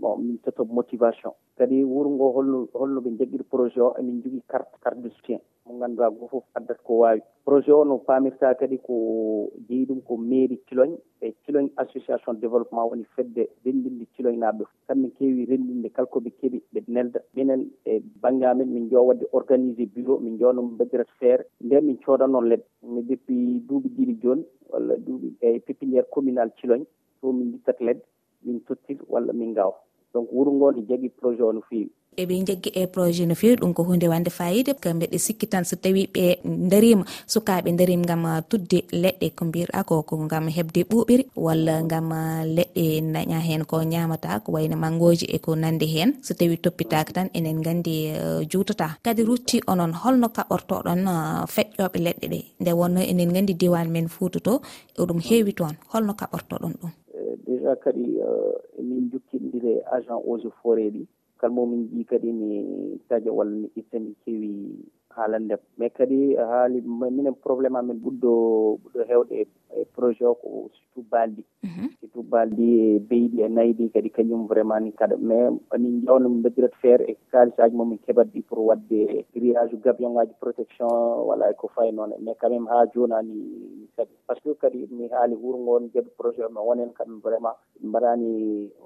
bon 0.00 0.16
min 0.18 0.38
totta 0.42 0.64
motivation. 0.64 1.32
Kadi 1.58 1.84
wuuro 1.84 2.10
ngo 2.10 2.32
holno 2.34 2.68
holno 2.74 3.00
ɓe 3.00 3.10
jagguiri 3.18 3.44
projet 3.44 3.78
o 3.82 3.94
emin 3.98 4.20
jogui 4.22 4.42
carte 4.48 4.74
carte 4.82 5.00
de 5.02 5.08
soutien. 5.10 5.40
Mo 5.66 5.78
ganduɗa 5.78 6.10
go 6.18 6.26
foof 6.26 6.44
addat 6.56 6.82
ko 6.82 6.92
wawi. 7.06 7.20
Projet 7.44 7.70
o 7.74 7.84
no 7.84 7.98
pamirta 7.98 8.54
kadi 8.58 8.78
ko 8.78 8.94
jeeyi 9.68 9.86
ɗum 9.86 10.00
ko 10.02 10.16
mairie 10.16 10.58
:fra 10.66 10.86
e 11.20 11.30
Thilogne 11.44 11.70
association 11.76 12.21
coopération 12.22 12.34
développement 12.40 12.86
woni 12.90 13.04
fedde 13.16 13.48
renndinde 13.64 14.06
Thiloye 14.14 14.36
naaɓe 14.36 14.64
kamɓe 14.86 15.08
keewi 15.18 15.44
renndinde 15.50 15.88
kala 15.94 16.06
koɓe 16.06 16.30
keeɓi 16.40 16.58
ɓe 16.72 16.80
nelda 16.88 17.20
minen 17.34 17.70
e 17.84 18.00
banggue 18.22 18.44
amen 18.46 18.68
min 18.72 18.88
joowa 18.90 19.08
wadde 19.08 19.26
organisé 19.32 19.86
bureau 19.94 20.18
min 20.20 20.38
jooɗo 20.38 20.62
mbaddirat 20.62 21.10
feere 21.18 21.44
nden 21.60 21.84
min 21.86 21.98
codanno 22.04 22.40
leɗɗe. 22.40 22.66
Mi 22.92 23.02
depuis 23.02 23.60
duuɓi 23.68 23.88
ɗiɗi 23.96 24.14
joni 24.22 24.44
walla 24.70 24.96
duuɓi 24.96 25.28
e 25.40 25.58
pépiniére 25.60 26.06
communal 26.10 26.50
:fra 26.58 26.76
to 27.20 27.32
min 27.32 27.54
ittata 27.54 27.84
leɗɗe 27.84 28.02
min 28.44 28.60
tottir 28.66 28.98
walla 29.08 29.32
min 29.32 29.52
gaawa 29.54 29.74
donc 30.12 30.28
:fra 30.28 30.34
wuuro 30.34 30.52
ngo 30.52 30.72
ne 30.72 30.82
jogui 30.88 31.08
projet 31.08 31.42
o 31.42 31.52
no 31.52 31.60
fewi 31.68 31.90
eɓe 32.16 32.34
jaggi 32.48 32.70
e 32.74 32.86
projet 32.86 33.26
no 33.28 33.34
fewi 33.34 33.56
ɗum 33.56 33.72
ko 33.74 33.82
hunde 33.84 34.06
wande 34.08 34.30
fayida. 34.30 34.72
Kamɓe 34.74 35.06
ɗe 35.12 35.18
sikki 35.18 35.46
tan 35.46 35.64
so 35.64 35.76
tawi 35.76 36.06
ɓe 36.14 36.24
darima 36.70 37.04
sukaɓe 37.26 37.70
darima 37.78 38.04
gam 38.04 38.24
ah, 38.26 38.40
tudde 38.50 38.78
leɗɗe 39.02 39.26
ko 39.36 39.44
mbirɗa 39.44 39.84
ko 39.88 40.02
ko 40.02 40.16
gam 40.30 40.48
hebde 40.48 40.80
ɓuɓiri 40.90 41.24
walla 41.36 41.82
gam 41.82 42.12
ah, 42.12 42.44
leɗɗe 42.56 42.84
daña 43.14 43.38
hen 43.40 43.64
ko 43.64 43.76
ñamata 43.82 44.40
ko 44.44 44.52
wayno 44.52 44.76
mangoji 44.76 45.26
e 45.26 45.38
ko 45.38 45.54
nande 45.56 45.86
hen 45.94 46.10
so 46.22 46.34
tawi 46.34 46.56
toppitaka 46.56 47.12
tan 47.12 47.28
enen 47.34 47.62
gandi 47.62 48.10
ah, 48.12 48.40
jutata 48.50 48.88
kadi 49.04 49.22
rutti 49.24 49.60
onon 49.66 49.92
holno 49.92 50.28
kaɓortoɗon 50.36 51.00
feƴƴoɓe 51.54 51.98
leɗɗe 52.06 52.26
ɗe. 52.32 52.40
Nde 52.60 52.72
wonno 52.72 53.00
enen 53.00 53.32
gandi 53.32 53.54
diwan 53.54 53.88
men 53.90 54.08
fouta 54.08 54.38
to 54.40 54.60
e 54.98 55.02
ɗum 55.08 55.20
heewi 55.28 55.52
toon 55.58 55.74
holno 55.92 56.12
kaɓortoɗon 56.20 56.74
ɗum. 56.80 56.90
Eh, 57.16 57.34
déjà 57.46 57.72
kadi 57.84 58.04
emin 58.78 59.10
jokkididire 59.12 59.82
agent 59.96 60.20
eaux 60.26 60.38
et 60.38 60.52
forêt 60.62 60.90
ɗi. 60.90 61.06
kala 61.42 61.50
momin 61.58 61.90
jii 61.90 62.06
kadi 62.06 62.30
ne 62.30 62.50
taja 63.10 63.32
walla 63.34 63.66
ne 63.66 63.68
itta 63.74 63.98
nde 63.98 64.14
keewi 64.22 64.78
haalande. 65.10 65.54
Am 65.58 65.62
mais 65.78 65.90
kadi 65.92 66.36
haali 66.38 66.78
minen 66.86 67.34
probléme 67.34 67.76
amen 67.78 67.98
ɓuɗɗo 67.98 68.32
ɓuɗɗo 68.82 69.00
hewde 69.10 69.34
e 69.42 69.84
projet 69.96 70.26
o 70.30 70.34
ko 70.38 70.70
surtout 70.70 71.06
balɗi 71.10 71.42
mhm. 71.66 71.86
surtout 72.00 72.26
balɗi 72.30 72.66
e 72.80 72.98
beyɗi 73.08 73.42
e 73.42 73.48
nayyi 73.48 73.90
kadi 73.94 74.10
kañum 74.10 74.46
vraiment 74.46 74.80
ni 74.86 74.92
kaɗa. 74.94 75.16
Mais 75.18 75.50
min 75.82 76.04
jawno 76.06 76.28
min 76.28 76.38
mbaddirat 76.40 76.74
feere 76.80 77.04
e 77.10 77.16
kalisaji 77.32 77.74
momin 77.76 77.98
keɓat 78.06 78.28
ɗi 78.32 78.40
pour 78.46 78.58
wadde 78.68 79.24
grillage 79.34 79.74
gabion 79.84 80.12
ngaji 80.14 80.34
protection 80.40 80.88
voilà 81.26 81.50
e 81.50 81.54
ko 81.58 81.66
fay 81.74 81.90
noon 81.92 82.14
mais 82.22 82.36
quand 82.40 82.50
même 82.54 82.68
ha 82.70 82.86
jonani 82.94 83.34
kadi 83.96 84.14
par 84.26 84.36
ce 84.38 84.48
que 84.54 84.54
kadi 84.62 84.86
mi 84.94 85.08
haali 85.10 85.34
wuuro 85.34 85.58
ngo 85.58 85.72
on 85.76 85.90
jeɗɗo 85.92 86.10
projet 86.18 86.44
o 86.46 86.50
mais 86.54 86.64
wonen 86.66 86.92
kamɓe 86.94 87.18
vraiment 87.26 87.56
mbaɗani 87.82 88.30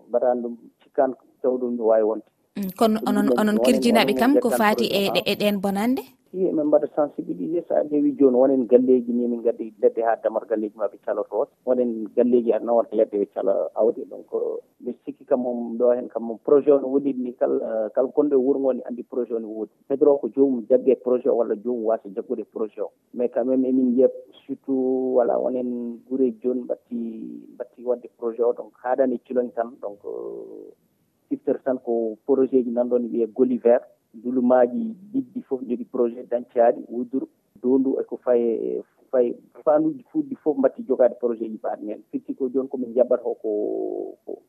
mbaɗani 0.09 0.41
ɗum 0.43 0.55
cikkan 0.83 1.13
taw 1.43 1.55
ɗum 1.61 1.77
ne 1.77 1.83
wawi 1.83 2.03
wonde. 2.03 2.25
Mm, 2.57 2.71
kono 2.73 2.99
onon 3.09 3.29
onon 3.41 3.59
kirjinaɓe 3.65 4.13
kam 4.21 4.33
ko 4.43 4.49
fati 4.59 4.87
e-, 4.89 5.13
e 5.19 5.21
e 5.33 5.35
ɗen 5.41 5.57
bonande? 5.61 6.03
Si 6.31 6.41
emin 6.49 6.65
mbaɗa 6.69 6.89
sensibilisé 6.97 7.61
so 7.69 7.75
a 7.77 7.85
ƴeewi 7.85 8.17
joni 8.19 8.37
wonen 8.37 8.65
galleji 8.67 9.13
ni 9.13 9.29
min 9.29 9.43
gaddi 9.45 9.75
ledde 9.83 10.01
ha 10.07 10.17
damar 10.23 10.47
galleji 10.49 10.73
ma 10.77 10.89
ɓe 10.89 10.97
calotoot 11.05 11.49
wonen 11.67 12.09
galleji 12.17 12.53
a 12.53 12.59
wonta 12.65 12.97
ledde 12.97 13.13
ɓe 13.21 13.27
cala 13.35 13.53
awde 13.77 14.09
donc 14.09 14.33
mbiɗa 14.81 14.99
sikki 15.05 15.25
kam 15.29 15.41
mom 15.45 15.77
ɗo 15.79 15.93
hen 15.97 16.09
kam 16.09 16.23
mom 16.25 16.39
projet 16.39 16.73
o 16.73 16.81
no 16.81 16.89
woɗiɗ 16.97 17.17
ni 17.25 17.33
kala 17.37 17.61
euh, 17.61 17.89
kala 17.95 18.09
gonɗo 18.09 18.35
e 18.37 18.41
wuro 18.45 18.59
ngo 18.61 18.73
ne 18.73 18.83
andi 18.89 19.03
projet 19.03 19.37
o 19.37 19.39
no 19.39 19.49
woodi 19.49 19.73
hedro 19.91 20.17
ko 20.17 20.29
jomum 20.35 20.65
jagge 20.69 20.97
projet 21.05 21.29
o 21.29 21.37
walla 21.37 21.55
jomum 21.61 21.85
wasa 21.85 22.09
jaggude 22.09 22.45
projet 22.55 22.81
o. 22.81 22.91
Mais 23.13 23.29
quand 23.29 23.45
même 23.45 23.65
emin 23.69 23.93
yiya 23.93 24.09
surtout 24.47 25.13
voilà 25.13 25.37
wonen 25.39 26.01
guureji 26.09 26.41
joni 26.43 26.63
mbatti 26.65 27.01
mbatti 27.55 27.85
wadde 27.85 28.09
projet 28.17 28.45
o. 28.49 28.53
Donc 28.57 28.73
haɗani 28.83 29.17
e 29.17 29.21
ciloñ 29.29 29.53
tan. 29.53 29.77
Donc 29.83 30.01
euh, 30.05 30.73
siftere 31.29 31.59
tan 31.65 31.79
ko 31.79 32.17
projet 32.27 32.65
ji 32.65 32.71
nanɗon 32.71 33.05
e 33.05 33.09
wiye 33.13 33.27
Goli 33.27 33.59
vert 33.59 33.83
:fra 33.85 34.21
duulimaji 34.23 34.95
ɗiɗi 35.13 35.41
foof 35.49 35.61
ne 35.63 35.77
projet 35.93 36.27
:fra 36.27 36.31
dañcaɗi 36.39 36.81
wonndiro 36.89 37.27
dondu 37.63 37.99
eko 38.01 38.17
faye 38.25 38.83
faye 39.11 39.35
fanuji 39.65 40.05
fuɗɗi 40.13 40.35
foof 40.43 40.57
mbatti 40.59 40.83
jogade 40.89 41.15
projet 41.21 41.49
ji 41.51 41.59
mbaɗi 41.59 41.87
hen 41.91 42.03
fiirti 42.11 42.35
ko 42.35 42.49
joni 42.49 42.69
komin 42.69 42.95
jabata 42.95 43.25
o 43.25 43.35
ko 43.35 43.51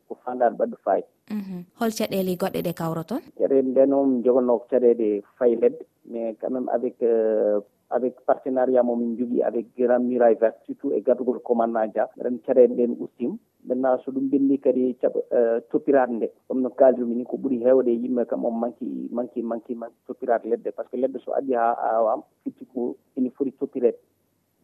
ko 0.08 0.14
fandare 0.24 0.54
baɗɗo 0.56 0.76
fayida 0.84 1.08
mhm. 1.30 1.62
hol 1.78 1.90
caɗele 1.98 2.36
goɗɗe 2.36 2.60
ɗe 2.66 2.72
kawra 2.74 3.04
toon? 3.04 3.22
Caɗele 3.38 3.72
ɗe 3.74 3.86
noon 3.86 4.22
jogono 4.24 4.58
ko 4.58 4.66
caɗele 4.70 5.22
faayi 5.38 5.56
leɗɗe 5.56 5.84
mais 6.10 6.34
quand 6.40 6.50
même 6.50 6.68
avec 6.72 6.96
:fra 6.98 7.60
avec 7.90 8.20
partenariat 8.26 8.82
momin 8.82 9.16
jogui 9.16 9.42
avec 9.42 9.66
grand 9.76 10.04
:fra 10.16 10.32
vert 10.34 10.54
surtout 10.66 10.92
e 10.92 11.00
gadugol 11.00 11.40
commandant 11.40 11.80
:fra 11.80 11.92
Dia 11.92 12.08
ren 12.24 12.38
caɗele 12.44 12.74
ɗen 12.76 12.96
ustima 13.00 13.36
maintenant 13.64 13.98
so 14.04 14.12
ɗum 14.12 14.28
ɓendi 14.30 14.58
kadi 14.60 14.82
e 14.90 14.94
caɓa 15.00 15.20
%e 15.30 15.60
toppitade 15.70 16.12
nde 16.12 16.28
comme 16.46 16.60
no 16.62 16.70
kalirmi 16.70 17.14
ni 17.16 17.24
ko 17.24 17.36
ɓuuri 17.36 17.58
hewde 17.64 17.88
e 17.90 17.96
yimɓe 18.02 18.26
kam 18.28 18.44
on 18.44 18.50
manqui 18.62 19.08
manqui 19.10 19.42
manqui 19.42 19.74
manqui 19.74 19.74
manque 19.74 19.96
:fra 20.04 20.38
par 20.76 20.86
ce 20.90 20.96
que 20.96 21.08
:fra 21.12 21.18
so 21.24 21.32
addi 21.32 21.54
ha 21.54 21.72
awama 21.96 22.22
fitti 22.44 22.64
ko 22.66 22.96
ene 23.16 23.30
foti 23.30 23.52
toppitede 23.52 23.96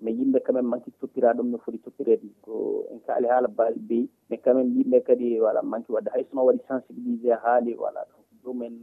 mais 0.03 0.13
yimɓe 0.13 0.39
quand 0.45 0.53
même 0.55 0.67
manqui 0.69 0.93
manque 1.01 1.37
ɗum 1.37 1.49
no 1.51 1.59
foti 1.59 1.79
toppirede. 1.79 2.29
Ko 2.43 2.85
en 2.93 2.99
kaali 3.07 3.27
haala 3.27 3.49
baali 3.49 3.79
beyi 3.81 4.09
mais 4.29 4.39
quand 4.39 4.55
même 4.55 4.69
yimɓe 4.77 5.01
kadi 5.03 5.39
voilà 5.39 5.63
manqui 5.63 5.93
wadde. 5.93 6.11
Hay 6.13 6.25
sono 6.31 6.45
waɗi 6.45 6.61
sensibilisé 6.69 7.33
haali 7.43 7.73
voilà. 7.75 8.05
Donc 8.11 8.27
ɗum 8.45 8.63
en 8.63 8.75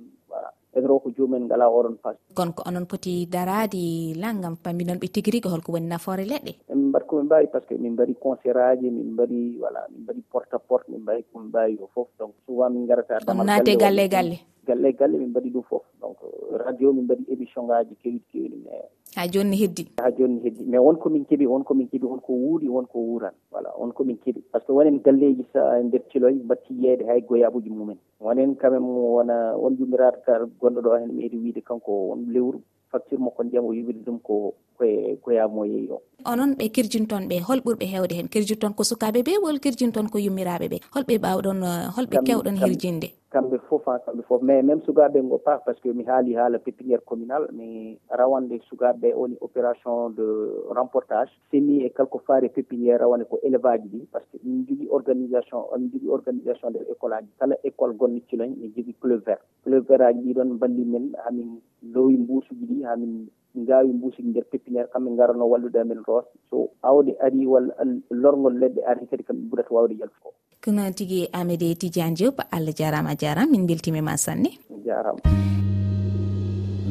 ɓeydoro 0.73 0.99
ko 1.03 1.09
jomumen 1.17 1.45
ngala 1.45 1.65
oɗon 1.69 1.95
pas 2.03 2.15
kono 2.35 2.51
ko 2.53 2.63
onon 2.67 2.85
poti 2.85 3.25
darade 3.27 4.15
langgam 4.15 4.55
pamminon 4.63 4.99
ɓe 4.99 5.07
tigui 5.11 5.31
rigui 5.31 5.51
holko 5.51 5.71
woni 5.73 5.87
nafoore 5.87 6.23
leɗɗe. 6.25 6.51
Emin 6.71 6.87
mbaɗi 6.89 7.05
komin 7.07 7.25
mbawi 7.25 7.47
par 7.51 7.61
ce 7.61 7.67
que 7.67 7.75
min 7.81 7.93
mbaɗi 7.93 8.13
concert 8.19 8.57
aji 8.57 8.89
min 8.89 9.11
mbaɗi 9.13 9.57
voilà 9.59 9.81
min 9.91 10.01
mbaɗi 10.03 10.21
porte 10.31 10.53
à 10.55 10.59
porte 10.59 10.87
min 10.89 11.01
mbawi 11.01 11.23
komin 11.33 11.47
mbawi 11.49 11.77
o 11.83 11.87
foof 11.93 12.07
donc 12.19 12.33
souvent 12.45 12.69
min 12.69 12.85
garata 12.85 13.19
damal 13.25 13.45
naate 13.45 13.75
galle 13.77 14.07
galle 14.07 14.37
galle 14.67 14.89
galle 14.99 15.15
min 15.17 15.29
mbaɗi 15.29 15.49
ɗum 15.51 15.63
foof 15.69 15.83
donc 16.01 16.17
radio 16.65 16.93
min 16.93 17.03
mbaɗi 17.03 17.23
émission 17.33 17.63
ngaji 17.67 17.95
kewiɗi 18.01 18.21
kewiɗi 18.31 18.57
mais 18.65 18.87
ha 19.15 19.27
joni 19.27 19.57
heddi. 19.61 19.87
Ha 19.99 20.11
joni 20.17 20.39
heddi. 20.43 20.63
Mais 20.65 20.79
wonko 20.79 21.09
min 21.09 21.25
keeɓi 21.25 21.45
wonko 21.47 21.73
min 21.75 21.87
keeɓi 21.87 22.05
wonko 22.07 22.31
wuuri 22.33 22.67
wonko 22.69 22.97
wuuran. 22.99 23.33
Voilà 23.51 23.69
wonko 23.79 24.03
min 24.05 24.17
keeɓi. 24.23 24.41
Par 24.51 24.61
ce 24.61 24.67
que 24.67 24.71
wonen 24.73 24.99
galleji 25.05 25.45
sa 25.53 25.79
e 25.79 25.83
nder 25.83 26.01
ciloy 26.11 26.35
batti 26.43 26.73
yeede 26.73 27.03
hay 27.07 27.21
goyaɓuji 27.21 27.69
mumen. 27.69 27.97
Wonen 28.19 28.55
quand 28.55 28.71
même 28.71 28.85
wona 28.87 29.55
won 29.57 29.75
jumiraɗo 29.77 30.21
ka 30.25 30.33
gonɗo 30.61 30.81
ɗo 30.81 30.99
hen 30.99 31.11
meeɗi 31.15 31.37
wiide 31.43 31.61
kanko 31.61 31.91
won 32.09 32.25
lewru. 32.33 32.61
Facture 32.91 33.19
makko 33.19 33.43
ndiyam 33.43 33.65
o 33.65 33.73
yuɓiri 33.73 34.03
ɗum 34.05 34.19
ko 34.21 34.53
koye 34.77 35.17
goyamo 35.23 35.65
yeeyi 35.65 35.89
o. 35.91 36.01
Onon 36.25 36.55
ɓe 36.59 36.69
kirjinton 36.71 37.27
ɓe 37.29 37.39
hol 37.47 37.59
ɓurɓe 37.59 37.85
hewde 37.87 38.13
hen. 38.15 38.27
Kirjinton 38.27 38.73
ko 38.73 38.83
sukaɓe 38.83 39.23
ɓe 39.23 39.39
wol 39.43 39.59
kirjinton 39.59 40.09
ko 40.11 40.17
yummiraɓe 40.19 40.67
ɓe. 40.67 40.77
Holɓe 40.95 41.17
mbawɗon 41.19 41.59
holɓe 41.95 42.17
kewɗon 42.25 42.57
hirjinde. 42.59 43.09
kamɓe 43.31 43.57
fof 43.67 43.85
ha 43.87 43.99
kamɓe 44.05 44.23
fof. 44.27 44.41
Mais 44.41 44.61
même 44.61 44.81
sukaɓe 44.81 45.19
ngo 45.23 45.37
pas 45.37 45.57
par 45.65 45.75
ce 45.75 45.81
que 45.81 45.89
mi 45.89 46.03
haali 46.05 46.35
haala 46.35 46.59
pépiniére 46.59 47.01
communal 47.05 47.47
mi 47.53 47.97
rawande 48.09 48.59
sukaɓeɓe 48.69 49.13
woni 49.15 49.37
opération 49.41 50.09
de 50.09 50.25
remportage. 50.69 51.31
Semi 51.51 51.83
e 51.85 51.89
quelque 51.89 52.17
faari 52.27 52.49
pépiniére 52.49 52.97
rawane 52.99 53.23
ko 53.25 53.39
élevage 53.43 53.85
ɗi 53.91 53.99
par 54.11 54.21
ce 54.31 54.37
que 54.37 54.43
min 54.47 54.65
jogui 54.67 54.87
organisation 54.89 55.59
min 55.77 55.89
jogui 55.91 56.09
organisation 56.09 56.69
nder 56.69 56.83
école 56.91 57.13
aji. 57.13 57.29
Kala 57.39 57.55
école 57.63 57.93
gonno 57.97 58.19
ciloñ 58.29 58.51
min 58.59 58.71
jogui 58.75 58.93
club 59.01 59.21
vert 59.25 59.41
club 59.63 59.85
vert 59.87 60.01
aji 60.01 60.21
ɗiɗon 60.33 60.57
balli 60.59 60.85
men 60.85 61.11
hamin 61.25 61.59
lowi 61.93 62.17
mbusuji 62.17 62.65
ɗi 62.65 62.83
hamin 62.83 63.27
gawi 63.55 63.93
mbuusi 63.93 64.21
nder 64.23 64.43
pépiniére 64.51 64.87
kamɓe 64.93 65.15
garano 65.17 65.45
wallude 65.49 65.79
amen 65.79 66.03
roos 66.07 66.25
so 66.49 66.69
awde 66.83 67.15
ari 67.25 67.45
walla 67.47 67.73
lorgol 68.09 68.55
leɗɗe 68.61 68.81
ari 68.89 69.07
kadi 69.07 69.23
kamɓe 69.23 69.43
ɓurata 69.49 69.73
wawde 69.75 69.95
yaltuko 69.99 70.29
ko. 70.61 70.71
Noon 70.71 70.93
tigui 70.93 71.27
amede 71.33 71.75
tidiane 71.75 72.15
diop 72.15 72.39
allah 72.51 72.73
jarama 72.73 73.11
a 73.11 73.15
jarama 73.15 73.51
min 73.51 73.65
beltimima 73.67 74.17
sanne. 74.17 74.49
Jarama 74.85 75.19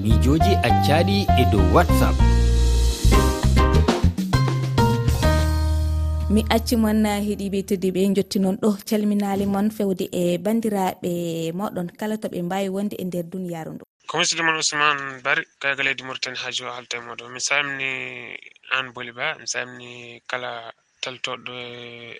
miijoji 0.02 0.52
accaɗi 0.69 1.26
e 1.40 1.45
dow 1.52 1.64
whatsapp. 1.75 2.17
mi 6.34 6.44
acci 6.54 6.76
moon 6.82 7.02
heeɗiɓe 7.26 7.58
teddiɓe 7.68 8.00
jotti 8.16 8.38
noon 8.38 8.56
ɗo 8.62 8.68
calminali 8.88 9.44
moon 9.52 9.68
fewde 9.76 10.04
e 10.20 10.38
bandiraɓe 10.44 11.10
moɗon. 11.58 11.88
Kala 11.99 12.14
to 12.22 12.28
ɓe 12.32 12.38
mbawi 12.46 12.68
wonde 12.76 12.94
e 13.02 13.04
nder 13.04 13.25
duniyaru 13.32 13.70
ndu. 13.75 13.84
Commiside 14.10 14.42
moon 14.42 14.56
ousmane 14.62 15.22
bari 15.25 15.42
kaygal 15.60 15.87
leydi 15.87 16.02
mauritani 16.06 16.38
ha 16.42 16.49
jo 16.56 16.66
halta 16.76 16.96
e 16.99 17.00
moɗon 17.00 17.32
mi 17.34 17.40
samni 17.49 17.90
an 18.76 18.87
boli 18.94 19.12
ba 19.18 19.26
mi 19.40 19.46
samni 19.54 20.22
kala 20.30 20.50
taltoɗɗo 21.02 21.52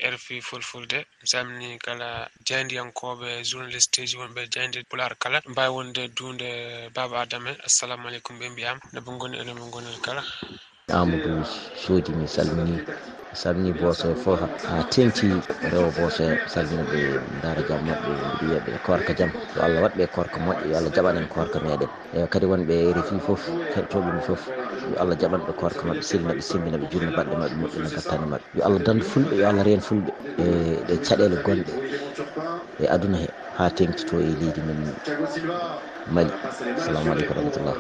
e 0.05 0.09
rfi 0.15 0.37
fulfulde 0.49 0.99
mi 1.21 1.27
samni 1.33 1.79
kala 1.87 2.09
jandiyankoɓe 2.49 3.27
e 3.39 3.45
journaliste 3.51 4.01
ji 4.09 4.17
wonɓe 4.21 4.43
jandi 4.55 4.79
e 4.81 4.85
pular 4.91 5.13
kala. 5.23 5.39
Mbawi 5.53 5.71
wonde 5.77 6.03
dunde 6.17 6.49
baba 6.97 7.17
adame 7.23 7.53
assalamu 7.67 8.09
aleykum 8.09 8.39
ɓe 8.41 8.47
mbiyama 8.53 8.81
noɓe 8.95 9.11
goni 9.21 9.37
enoɓe 9.43 9.71
gonel 9.75 9.99
kala. 10.07 10.23
Amadou 10.99 11.45
soodi 11.83 12.11
mi 12.19 12.27
salmini 12.27 12.79
salmini 13.33 13.73
boso 13.73 14.15
fof 14.15 14.41
ha 14.69 14.83
tengti 14.91 15.29
rewo 15.73 15.91
boso 15.97 16.25
salmina 16.53 16.83
ɓe 16.91 17.01
daara 17.43 17.63
jam 17.69 17.81
maɓɓe 17.87 18.11
mbiɗo 18.11 18.47
wiyaɓe 18.47 18.71
korka 18.87 19.13
jaam 19.19 19.31
yo 19.55 19.61
allah 19.67 19.81
waɗɓe 19.85 20.05
korka 20.15 20.39
moƴƴo 20.45 20.65
yo 20.71 20.77
allah 20.79 20.93
jaɓanen 20.97 21.27
korka 21.35 21.59
meɗen. 21.65 21.89
Eyi 22.15 22.27
kadi 22.33 22.47
wonɓe 22.51 22.75
refi 22.97 23.17
foof 23.27 23.43
heɗotoɓemi 23.75 24.21
foof 24.27 24.43
yo 24.91 24.97
allah 25.03 25.17
jaɓan 25.21 25.43
ɓe 25.47 25.53
korka 25.61 25.83
mabɓe 25.89 26.03
silmina 26.03 26.35
ɓe 26.35 26.43
silmina 26.49 26.77
ɓe 26.79 26.87
jurno 26.91 27.11
baɗɗe 27.17 27.35
mabɓe 27.41 27.57
moƴƴina 27.63 27.89
gattane 27.95 28.27
mabɓe 28.33 28.47
yo 28.57 28.63
allah 28.67 28.81
dandu 28.87 29.05
fulɓe 29.11 29.35
yo 29.41 29.47
allah 29.49 29.65
reen 29.65 29.81
fulɓe 29.89 30.11
e 30.43 30.47
ɗe 30.89 30.95
caɗele 31.07 31.37
gonɗe 31.47 31.73
e 32.83 32.85
aduna 32.95 33.17
he 33.23 33.29
ha 33.57 33.71
tengti 33.71 34.03
to 34.09 34.19
e 34.21 34.35
leydi 34.41 34.61
men. 34.67 34.81
mali 36.09 36.31
assalamu 36.79 37.13
aleykum 37.13 37.35
rahmatullah 37.37 37.77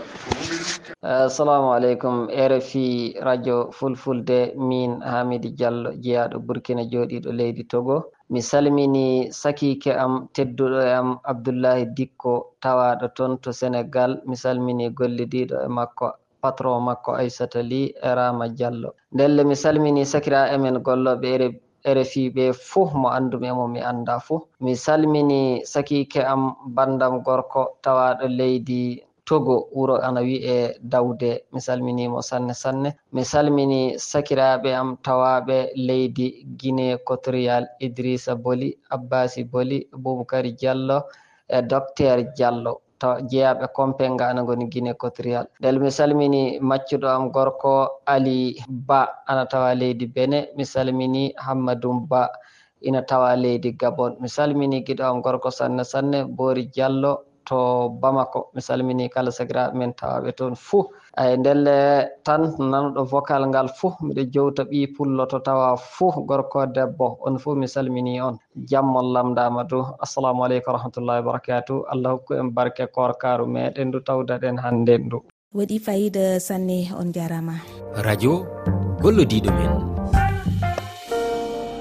assalamu 1.02 1.68
aleykum 1.72 2.14
rfi 2.52 3.16
radio 3.28 3.56
fulfulde 3.72 4.52
min 4.70 5.00
hamidi 5.00 5.50
diallo 5.58 5.90
jeyaɗo 6.04 6.38
burkina 6.46 6.82
jooɗiɗo 6.92 7.30
leydi 7.32 7.64
togo. 7.64 7.96
Mi 8.30 8.40
salmini 8.42 9.32
sakike 9.32 9.90
am 10.04 10.28
tedduɗo 10.34 10.78
e 10.88 10.92
am 11.00 11.08
abdoullahi 11.30 11.84
dikko 11.96 12.32
tawaɗo 12.62 13.06
toon 13.16 13.32
to 13.42 13.50
sénégal 13.52 14.20
mi 14.28 14.36
salmini 14.36 14.90
gollidiɗo 14.98 15.56
e 15.66 15.68
makko 15.68 16.06
patron 16.42 16.82
makko 16.88 17.10
aissata 17.20 17.60
ly 17.70 17.82
e 18.08 18.10
rama 18.18 18.48
diallo. 18.48 18.90
Ndelle 19.14 19.42
mi 19.44 19.56
salmini 19.56 20.02
sakira 20.12 20.40
emen 20.54 20.76
golloɓe 20.86 21.28
refiɓe 21.84 22.44
fuu 22.68 22.88
mo 23.00 23.08
andumi 23.16 23.46
e 23.48 23.52
mo 23.58 23.66
mi 23.74 23.80
annda 23.90 24.14
fuu 24.26 24.40
mi 24.64 24.72
salmini 24.76 25.40
sakike 25.72 26.20
am 26.32 26.42
bandam 26.76 27.14
gorko 27.26 27.62
tawaɗo 27.84 28.26
leydi 28.38 29.02
togo 29.30 29.68
wuro 29.76 29.94
ana 30.06 30.20
wi'e 30.20 30.56
dawde 30.82 31.30
mi 31.52 31.60
salminimo 31.60 32.18
sanne 32.22 32.54
sanne. 32.62 32.90
Mi 33.14 33.22
salmini 33.24 33.80
sakiraɓe 34.10 34.70
am 34.80 34.96
tawaɓe 35.06 35.56
leydi 35.86 36.26
guine 36.58 36.86
cotorial 37.06 37.64
idrissa 37.86 38.34
boli 38.44 38.68
abbasi 38.94 39.44
boli 39.52 39.78
boubacary 40.02 40.52
diallo 40.58 40.98
e 41.48 41.62
docteur 41.62 42.18
diallo. 42.36 42.72
jeyaɓe 43.30 43.66
compen 43.76 44.12
ngana 44.14 44.40
goni 44.48 44.64
guine 44.72 44.92
cotrial 45.00 45.46
nden 45.60 45.76
mi 45.82 45.90
salmini 45.90 46.42
maccuɗo 46.68 47.08
am 47.16 47.24
gorko 47.34 47.74
ali 48.06 48.56
ba 48.68 49.00
ana 49.26 49.44
tawa 49.50 49.74
leydi 49.80 50.06
bene. 50.14 50.38
Mi 50.56 50.64
salmini 50.64 51.22
hammadum 51.44 52.08
ba 52.08 52.28
ina 52.80 53.02
tawa 53.02 53.36
leydi 53.36 53.70
gabon. 53.80 54.12
Mi 54.20 54.28
salmini 54.28 54.84
giɗo 54.86 55.04
am 55.04 55.22
gorko 55.24 55.50
sanne 55.50 55.84
sanne 55.84 56.18
boori 56.36 56.64
diallo 56.74 57.12
to 57.50 57.90
bamako 58.02 58.40
mi 58.54 58.60
salmini 58.68 59.10
kala 59.14 59.30
sagiraɓe 59.38 59.74
men 59.78 59.92
tawaɓe 60.00 60.30
toon 60.38 60.54
fuu. 60.66 60.84
E 61.22 61.36
ndelle 61.40 61.76
tan 62.26 62.42
nanuɗo 62.70 63.02
vocal 63.12 63.42
ngal 63.50 63.68
fuu 63.78 63.92
mbiɗo 64.04 64.22
jowta 64.34 64.62
ɓi 64.70 64.80
pulloto 64.94 65.38
tawa 65.46 65.68
fuu 65.94 66.12
gorko 66.28 66.58
debbo 66.76 67.06
on 67.26 67.34
fuu 67.42 67.54
mi 67.60 67.66
salmini 67.74 68.14
on. 68.26 68.36
Jammol 68.70 69.08
lamdama 69.14 69.62
du. 69.70 69.80
Assalamu 70.04 70.40
aleykum 70.46 70.70
warahmatullahi 70.72 71.20
wabarakatu 71.20 71.74
allah 71.92 72.10
hokku 72.14 72.32
en 72.40 72.48
barke 72.56 72.84
korkaru 72.96 73.44
meɗen 73.54 73.86
ndu 73.88 73.98
tawdaɗen 74.08 74.56
hannden 74.64 75.02
ndu 75.06 75.18
waɗi 75.58 75.76
fayida 75.86 76.24
sanne 76.46 76.78
on 77.00 77.08
jarama. 77.16 77.56
Radio 78.06 78.32
gollodiɗo 79.02 79.50
men. 79.58 79.99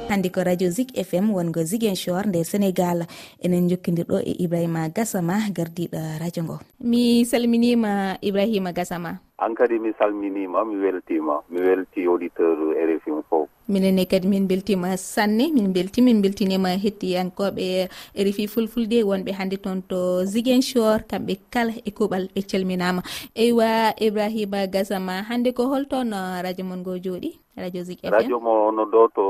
hannde 0.10 0.30
ko 0.34 0.44
radio 0.44 0.70
zik 0.70 0.90
fm 0.98 1.30
wongo 1.34 1.64
ziguinchor 1.64 2.26
nder 2.28 2.46
sénégal. 2.46 3.06
Enen 3.44 3.70
jokkidirɗo 3.70 4.18
e 4.26 4.32
ibrahima 4.44 4.90
gasama 4.90 5.36
gardiɗo 5.54 6.02
radio 6.20 6.44
ngo. 6.44 6.60
Mi 6.82 7.26
salminima 7.26 8.18
ibrahima 8.22 8.72
gasama 8.74 9.20
an 9.38 9.56
kadi 9.56 9.80
mi 9.80 9.92
salminima 10.00 10.66
mi 10.66 10.76
weltima 10.84 11.40
mi 11.50 11.60
welti 11.62 12.06
auditeur 12.08 12.58
rfi 12.76 13.12
fof. 13.30 13.48
Minenne 13.70 14.06
kadi 14.06 14.28
min 14.28 14.48
beltima 14.48 14.98
sanne 14.98 15.52
min 15.54 15.72
belti 15.74 16.02
min 16.02 16.22
beltinima 16.22 16.70
hettiyankoɓe 16.84 17.88
rfi 18.18 18.48
fulfulde 18.48 19.04
wonɓe 19.04 19.32
hannde 19.40 19.58
toon 19.64 19.82
to 19.88 20.26
ziguinchor 20.26 21.00
kamɓe 21.10 21.38
kala 21.54 21.74
e 21.86 21.92
kuɓal 21.92 22.28
ɓe 22.36 22.42
calminama. 22.50 23.02
Eywa 23.36 23.94
ibrahima 24.02 24.68
gasama 24.68 25.24
hannde 25.30 25.54
ko 25.54 25.68
holtoon 25.72 26.12
radio 26.44 26.66
mon 26.66 26.80
ngo 26.82 26.98
jooɗi 26.98 27.32
radio 27.58 27.84
zig 27.84 28.00
radio 28.04 28.40
mo 28.40 28.72
no 28.72 28.84
ɗo 28.86 29.08
to 29.16 29.24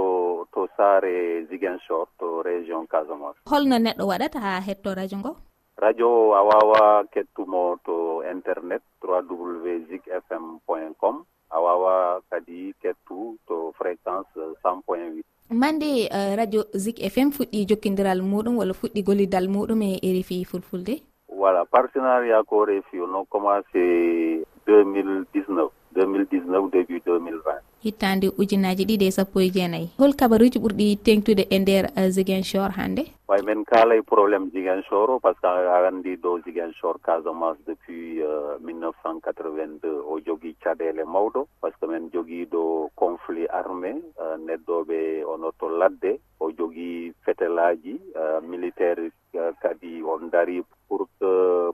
saare 0.79 1.43
ziguinchor 1.51 2.07
to 2.19 2.27
région 2.49 2.87
casamor 2.87 3.35
holno 3.51 3.75
neɗɗo 3.85 4.03
waɗata 4.11 4.39
ha 4.39 4.51
hetto 4.67 4.95
radio 4.95 5.17
ngo? 5.19 5.31
Radio 5.79 6.07
o 6.07 6.35
a 6.35 6.41
wawa 6.43 7.03
kettumo 7.13 7.79
to 7.85 8.23
internet 8.31 8.81
3 9.01 9.23
w 9.31 9.87
zig 9.87 10.03
fm 10.23 10.59
point 10.67 10.95
com. 10.99 11.23
A 11.51 11.57
wawa 11.59 12.19
kadi 12.29 12.75
kettu 12.83 13.39
to 13.47 13.73
fréquence 13.79 14.27
100 14.35 14.83
point 14.85 15.23
8 15.49 15.55
mande 15.61 16.07
uh, 16.11 16.35
radio 16.37 16.61
zik 16.75 16.99
fm 17.13 17.31
fuɗɗi 17.31 17.65
jokkidiral 17.69 18.21
muɗum 18.21 18.57
walla 18.59 18.73
fuɗɗi 18.73 19.03
gollidal 19.07 19.47
muɗum 19.47 19.81
e 19.81 20.19
rfi 20.19 20.45
fulfulde? 20.45 21.01
Voilà 21.39 21.65
partenariat 21.65 22.43
ko 22.45 22.65
rfi 22.65 22.97
no 23.13 23.25
commencé 23.25 24.43
2019 24.67 25.71
2019 25.95 26.69
début 26.71 26.99
2020 27.05 27.68
yittande 27.83 28.27
ujunaji 28.37 28.83
ɗiɗi 28.89 29.05
e 29.07 29.11
sappo 29.11 29.39
e 29.39 29.49
jeenayyi 29.55 29.89
hol 29.99 30.13
kabaruji 30.19 30.59
ɓurɗi 30.59 30.97
tengtude 31.05 31.43
e 31.49 31.59
nder 31.59 31.85
eh, 31.95 32.09
ziguinchor 32.09 32.71
hannde? 32.77 33.03
Way 33.29 33.41
min 33.45 33.63
kaala 33.65 33.95
e 33.95 34.01
probléme 34.01 34.49
ziguinchor 34.53 35.09
o 35.09 35.19
par 35.19 35.33
ce 35.35 35.41
que 35.41 35.47
arandi 35.47 36.15
ɗo 36.17 36.41
ziguinchor 36.43 36.99
casamance 37.01 37.61
depuis 37.65 38.19
eh, 38.19 38.25
uh, 38.25 38.59
1982 38.59 40.01
o 40.11 40.19
jogii 40.25 40.55
caɗeele 40.63 41.03
mawɗo 41.05 41.47
par 41.61 41.71
ce 41.71 41.77
que 41.79 41.87
min 41.91 42.09
jogiiɗo 42.13 42.89
conflit 42.95 43.47
armé 43.49 43.91
eh, 43.91 44.23
uh, 44.23 44.37
neɗɗoɓe 44.45 45.23
ono 45.25 45.51
to 45.59 45.69
ladde. 45.69 46.19
O 46.39 46.51
jogii 46.51 47.13
fetelaji 47.23 47.99
uh, 48.15 48.41
militaire 48.41 49.11
uh, 49.35 49.51
kadi 49.61 50.01
on 50.03 50.29
dari 50.31 50.63
pour 50.87 51.07
que 51.19 51.31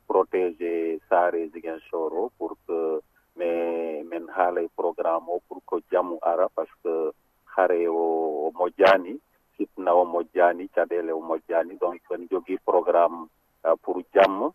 protégé 0.07 0.99
saare 1.09 1.49
ziguinchor 1.53 2.11
o 2.13 2.31
pour 2.37 2.57
que 2.67 2.99
mais 3.37 4.03
min 4.09 4.25
haalay 4.35 4.67
programme 4.75 5.27
o 5.29 5.39
pour 5.47 5.59
que 5.69 5.77
jamu 5.91 6.17
ara 6.21 6.47
par 6.55 6.65
ce 6.67 6.75
que 6.83 6.95
hare 7.55 7.87
o 7.87 8.51
moƴƴani 8.59 9.13
fitna 9.57 9.91
o 9.95 10.03
moƴƴani 10.13 10.67
caɗele 10.75 11.11
o 11.13 11.21
moƴƴani 11.29 11.73
donc 11.79 12.01
en 12.11 12.27
jogii 12.31 12.59
programme 12.65 13.27
uh, 13.65 13.75
pour 13.83 13.97
jamma 14.13 14.47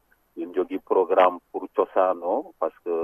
en 0.42 0.52
jogii 0.54 0.78
programme 0.78 1.38
pour 1.52 1.64
cosaan 1.76 2.20
o 2.22 2.52
par 2.58 2.70
ce 2.72 2.78
que 2.84 2.96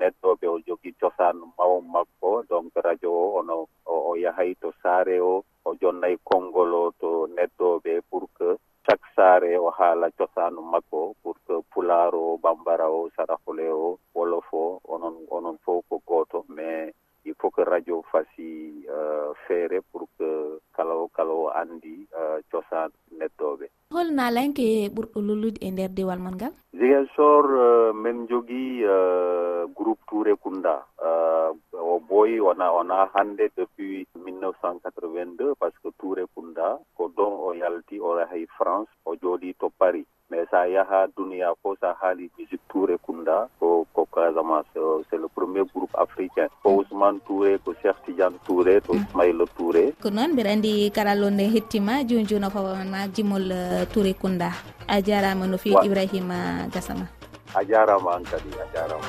neɗɗo 0.00 0.28
ɓe 0.40 0.46
o 0.54 0.58
jogii 0.66 0.94
cosaan 1.00 1.36
mawo 1.58 1.80
makko. 1.80 2.42
Donc 2.50 2.72
radio 2.84 3.10
o 3.12 3.38
ono 3.38 3.66
o 3.86 4.14
yahay 4.16 4.54
to 4.60 4.68
saare 4.82 5.20
o 5.20 5.44
o 5.64 5.70
jonnay 5.80 6.16
konngol 6.28 6.72
o 6.74 6.84
to 7.00 7.10
neɗɗoɓe 7.36 7.92
pour 8.10 8.24
que 8.38 8.48
chaque 8.86 9.06
saare 9.16 9.58
o 9.58 9.70
haala 9.78 10.10
cosaanu 10.18 10.60
makko 10.72 11.14
pour 11.22 11.36
que 11.46 11.54
pulaar 11.72 12.14
o 12.14 12.38
bambara 12.42 12.86
o 12.90 13.10
sarakole 13.16 13.66
o 13.72 13.98
wolof 14.16 14.48
o 14.52 14.80
onon 14.94 15.16
onon 15.36 15.56
fof 15.64 15.84
ko 15.88 15.96
gooto 16.08 16.38
mais 16.56 16.92
il 17.26 17.34
faut 17.40 17.50
que 17.50 17.62
radio 17.64 18.02
fasi 18.12 18.86
uh, 18.88 19.34
feere 19.46 19.80
pour 19.90 20.06
que 20.16 20.28
kala 20.76 20.94
o 20.94 21.08
kala 21.16 21.32
o 21.34 21.48
anndi 21.60 22.06
uh, 22.14 22.38
cosaan 22.50 22.90
neɗɗooɓe 23.18 23.66
hol 23.94 24.08
naalanke 24.18 24.62
e 24.84 24.88
ɓurɗo 24.94 25.18
lollude 25.26 25.58
e 25.66 25.68
nder 25.70 25.90
diwal 25.96 26.20
man 26.24 26.34
ngal? 26.38 26.52
Ziguinchor 26.78 27.44
uh, 27.66 27.90
min 28.02 28.26
jogii 28.30 28.84
uh, 28.96 29.62
groupe 29.76 30.02
touré 30.08 30.32
kunda 30.42 30.74
uh, 31.08 31.50
o 31.92 31.98
boyi 32.08 32.38
wona 32.46 32.66
wona 32.76 32.96
hannde 33.14 33.44
depuis 33.58 34.06
1982 34.14 35.54
par 35.58 35.70
ce 35.72 35.78
que 35.82 35.90
touré 36.00 36.24
kunda 36.34 36.78
ko 36.96 37.08
ɗon 37.16 37.32
o 37.46 37.48
yalti 37.54 37.96
o 38.00 38.18
yahay 38.20 38.46
france 38.58 38.90
o 39.04 39.14
jooɗii 39.22 39.54
to 39.60 39.70
paris. 39.78 40.06
mais 40.36 40.44
sa 40.52 40.68
yaha 40.68 41.08
duniya 41.16 41.56
fo 41.64 41.72
sa 41.80 41.96
haali 41.96 42.28
musique 42.36 42.60
touré 42.68 43.00
kunda 43.00 43.48
ko 43.58 43.86
ko 43.96 44.04
casamance 44.12 44.68
euh, 44.76 45.00
c'est 45.08 45.16
le 45.16 45.28
premier 45.32 45.64
groupe 45.72 45.94
africain. 45.96 46.48
Ko 46.62 46.70
mm. 46.70 46.78
ousmane 46.78 47.20
touré 47.26 47.56
ko 47.64 47.72
cheikh 47.80 47.96
tidiane 48.04 48.36
touré 48.44 48.80
to 48.84 48.92
mm. 48.92 49.00
ismaila 49.08 49.44
touré. 49.56 49.84
Ko 50.02 50.10
noon 50.12 50.32
mbiɗa 50.36 50.50
anndi 50.52 50.90
karallonde 50.92 51.44
hettima 51.54 52.04
joni 52.04 52.26
joni 52.28 52.44
o 52.46 52.50
fawama 52.50 53.08
jimol 53.14 53.48
euh, 53.50 53.84
touré 53.92 54.12
kunda 54.12 54.52
a 54.88 55.00
jarama 55.00 55.46
no 55.46 55.56
fewi 55.56 55.80
ibrahima 55.88 56.68
gasama 56.72 57.06
a 57.56 57.64
jarama 57.64 58.16
an 58.16 58.24
kadi 58.28 58.52
a 58.60 58.66
jarama 58.74 59.08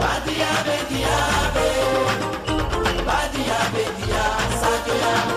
badiyaɓe 0.00 0.76
diyaɓe 0.90 1.66
badiyaɓe 3.08 3.82
diya 3.98 4.24
sakoya 4.60 5.35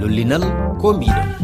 lollinal 0.00 0.42
ko 0.80 0.88
mbiɗon 0.96 1.37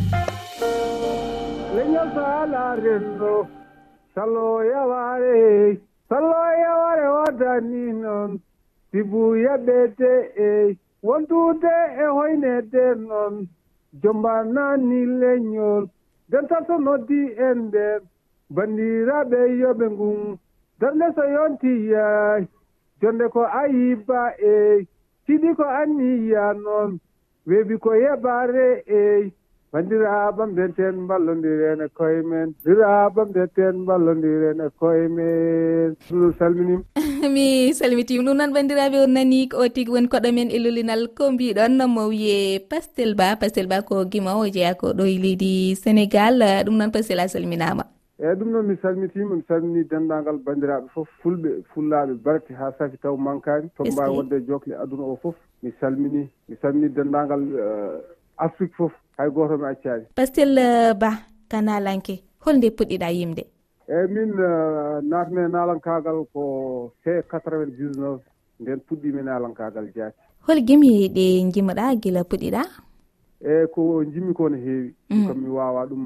yaare 5.15 5.81
sallo 6.09 6.43
yaware 6.63 7.09
wotani 7.09 7.93
noon 8.03 8.41
sibu 8.91 9.37
yaɓete 9.37 10.11
e 10.37 10.77
wontude 11.03 11.75
e 11.99 12.07
hoynede 12.07 12.95
noon 13.09 13.49
jombanani 14.03 15.07
leñol 15.21 15.89
dentato 16.31 16.79
noddi 16.79 17.21
en 17.47 17.59
nden 17.69 18.01
bandiraɓe 18.55 19.39
yoɓe 19.61 19.87
ngun 19.91 20.39
darde 20.81 21.07
so 21.15 21.23
yontiyay 21.35 22.47
jonde 23.01 23.29
ko 23.29 23.43
ayiba 23.63 24.21
e 24.39 24.87
tiɗi 25.27 25.55
ko 25.57 25.65
anniya 25.81 26.53
noon 26.65 26.99
weeɓi 27.47 27.75
ko 27.79 27.91
yeɓare 27.95 28.67
ey 28.87 29.33
bandiraɓe 29.75 30.43
mbiyeten 30.47 31.07
ballodiren 31.11 31.81
e 31.83 31.89
koye 31.99 32.23
men. 32.23 32.55
Diraɓe 32.65 33.23
mbiyeten 33.29 33.77
ballodiren 33.89 34.61
e 34.67 34.69
koye 34.79 35.09
men. 35.09 35.97
Ɗum 36.11 36.33
salminim. 36.39 36.83
Mi 37.35 37.75
salmitima 37.75 38.23
ɗum 38.23 38.37
noon 38.39 38.55
bandiraɓe 38.55 39.03
on 39.05 39.13
nani 39.19 39.49
o 39.53 39.67
tigui 39.69 39.95
woni 39.95 40.09
koɗo 40.13 40.31
men 40.35 40.51
e 40.55 40.59
lulinal 40.63 41.09
ko 41.17 41.33
mbiɗon 41.33 41.83
mo 41.91 42.07
wiye 42.13 42.61
pastel 42.71 43.15
ba. 43.19 43.35
Pastel 43.41 43.67
ba 43.67 43.83
ko 43.83 44.05
guima 44.07 44.39
o 44.39 44.47
jeeya 44.47 44.79
ko 44.79 44.95
ɗo 44.95 45.05
e 45.11 45.19
leydi 45.19 45.75
sénégal. 45.75 46.39
Ɗum 46.65 46.79
noon 46.79 46.95
pastel 46.95 47.19
a 47.19 47.29
salminama 47.29 47.85
eyyi 48.23 48.39
ɗum 48.39 48.51
noon 48.53 48.67
mi 48.71 48.77
salmitima 48.83 49.35
mi 49.35 49.43
salmini 49.49 49.83
dendagal 49.91 50.39
bandiraɓe 50.47 50.87
foof 50.95 51.09
fulɓe 51.21 51.51
fullaɓe 51.75 52.15
barke 52.23 52.55
ha 52.55 52.71
safi 52.79 52.97
taw 53.03 53.17
mankani 53.17 53.69
to 53.77 53.83
mbawi 53.85 54.17
wonde 54.17 54.47
jokle 54.47 54.75
aduna 54.83 55.03
o 55.03 55.17
foof 55.23 55.35
mi 55.63 55.73
salmini 55.81 56.31
mi 56.49 56.57
salmini 56.63 56.89
dendagal 56.95 57.43
euh, 57.59 57.99
afrique 58.39 58.75
foof 58.79 58.93
hay 59.17 59.31
goto 59.31 59.59
mi 59.59 59.67
accani. 59.67 60.05
Pastel 60.15 60.59
euh, 60.59 60.95
ba 60.95 61.11
kanalanke 61.49 62.23
holnde 62.45 62.71
puɗɗiɗa 62.71 63.11
yimde. 63.13 63.45
Eyyi 63.89 64.09
min 64.09 64.31
euh, 64.39 65.01
natme 65.03 65.49
nalankagal 65.49 66.27
ko 66.33 66.93
c 67.05 67.23
99 67.31 68.21
nden 68.61 68.81
puɗɗimi 68.89 69.23
nalankagal 69.23 69.87
jaati. 69.95 70.19
Hol 70.47 70.61
gimi 70.67 71.09
ɗe 71.09 71.51
jimoɗa 71.53 71.95
gila 72.03 72.23
puɗɗiɗa? 72.25 72.63
Eyyi 73.45 73.67
ko 73.75 74.05
jimmi 74.05 74.35
ko 74.35 74.49
no 74.49 74.57
heewi. 74.57 74.95
Mm. 75.11 75.27
Kam 75.27 75.39
mi 75.43 75.49
wawa 75.49 75.87
ɗum 75.87 76.05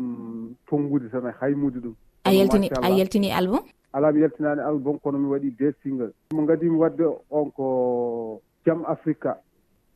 tonngude 0.68 1.08
tan 1.10 1.32
haymude 1.40 1.80
ɗum. 1.80 1.94
A 2.24 2.32
yaltini 2.32 2.68
a 2.82 2.90
yaltini 2.90 3.30
album? 3.32 3.60
Ala 3.92 4.12
mi 4.12 4.20
yaltinani 4.20 4.60
album 4.60 4.98
kono 4.98 5.18
mi 5.18 5.28
waɗi 5.32 5.50
deux 5.58 5.72
single. 5.82 6.12
Mo 6.32 6.44
gadimi 6.46 6.76
wadde 6.76 7.04
on 7.30 7.50
ko 7.50 8.42
jam 8.66 8.84
africa. 8.86 9.38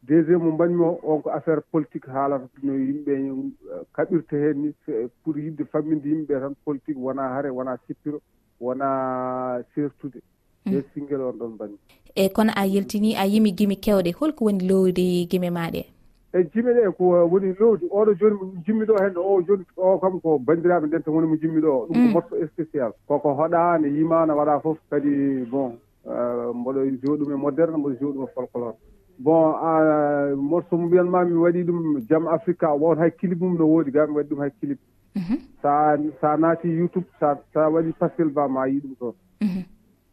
deuxiéme 0.03 0.43
mo 0.43 0.51
mbaɗmi 0.53 0.83
o 0.83 1.01
on 1.03 1.23
ko 1.23 1.31
affaire 1.31 1.63
politique 1.71 2.07
haalata 2.07 2.49
no 2.63 2.73
yimɓe 2.75 3.13
eh, 3.13 3.85
kaɓirta 3.95 4.37
heen 4.37 4.63
ni 4.63 4.75
pour 5.23 5.39
yidde 5.39 5.65
famminde 5.73 6.07
yimɓe 6.09 6.41
tan 6.41 6.55
politique 6.65 6.99
wona 6.99 7.23
hare 7.35 7.51
wona 7.51 7.79
sippiro 7.87 8.21
wona 8.61 9.63
sertude. 9.75 10.21
Mm. 10.67 10.73
E 10.77 10.83
singuel 10.95 11.21
on 11.21 11.39
ɗon 11.39 11.55
mbaɗmi. 11.55 11.79
E 12.15 12.29
kono 12.29 12.53
a 12.57 12.67
yeltini 12.67 13.17
a 13.17 13.27
yimi 13.27 13.53
gimi 13.53 13.77
kewɗe 13.77 14.13
holko 14.19 14.45
woni 14.45 14.69
lowdi 14.69 15.27
gime 15.31 15.51
maɗe 15.51 15.85
e 16.33 16.45
jimi 16.53 16.73
ɗe 16.73 16.91
ko 16.97 17.05
woni 17.31 17.55
lowdi 17.61 17.87
oɗo 17.91 18.15
jooni 18.15 18.37
mo 18.37 18.53
jimmi 18.65 18.85
ɗo 18.87 18.95
henne 19.03 19.19
o 19.19 19.43
jooni 19.43 19.65
o 19.77 19.99
kam 19.99 20.21
ko 20.21 20.39
banndiraaɓe 20.39 20.87
ndenta 20.87 21.11
woni 21.11 21.27
mo 21.29 21.37
jimmi 21.37 21.61
ɗo. 21.61 21.71
O 21.71 21.87
ɗum 21.87 21.95
ko 21.95 21.99
mm. 21.99 22.13
morceau 22.13 22.47
spécial. 22.47 22.93
Koko 23.07 23.35
hoɗaano 23.35 23.87
yimaano 23.87 24.37
waɗa 24.37 24.61
fof 24.63 24.79
kadi 24.91 25.45
bon 25.51 25.77
eh, 26.07 26.51
mboɗo 26.55 26.81
joɗum 27.03 27.33
e 27.33 27.37
moderne 27.37 27.77
mboɗo 27.77 27.97
joɗum 28.01 28.25
e 28.25 28.27
folklore. 28.35 28.77
bon 29.23 29.55
ah, 29.55 30.35
morceau 30.37 30.79
mo 30.79 30.87
mbiyanma 30.87 31.25
mi 31.25 31.37
waɗi 31.37 31.63
ɗum 31.65 32.01
jaam 32.09 32.27
africa 32.29 32.67
won 32.71 32.81
wawata 32.83 33.01
hay 33.03 33.11
clip 33.11 33.41
mum 33.41 33.57
no 33.59 33.67
woodi 33.67 33.91
ga 33.91 34.07
mi 34.07 34.15
waɗi 34.17 34.29
ɗum 34.29 34.41
hay 34.41 34.51
clip. 34.61 34.79
Mhm. 35.15 35.37
Sa 35.63 35.97
sa 36.21 36.37
naati 36.37 36.69
youtube 36.69 37.07
sa 37.21 37.37
sa 37.55 37.69
waɗi 37.71 37.93
pascal 37.99 38.31
ba 38.31 38.49
ma 38.49 38.67
yi 38.67 38.81
ɗum 38.81 38.95
toon. 38.99 39.15
Mhm. 39.41 39.65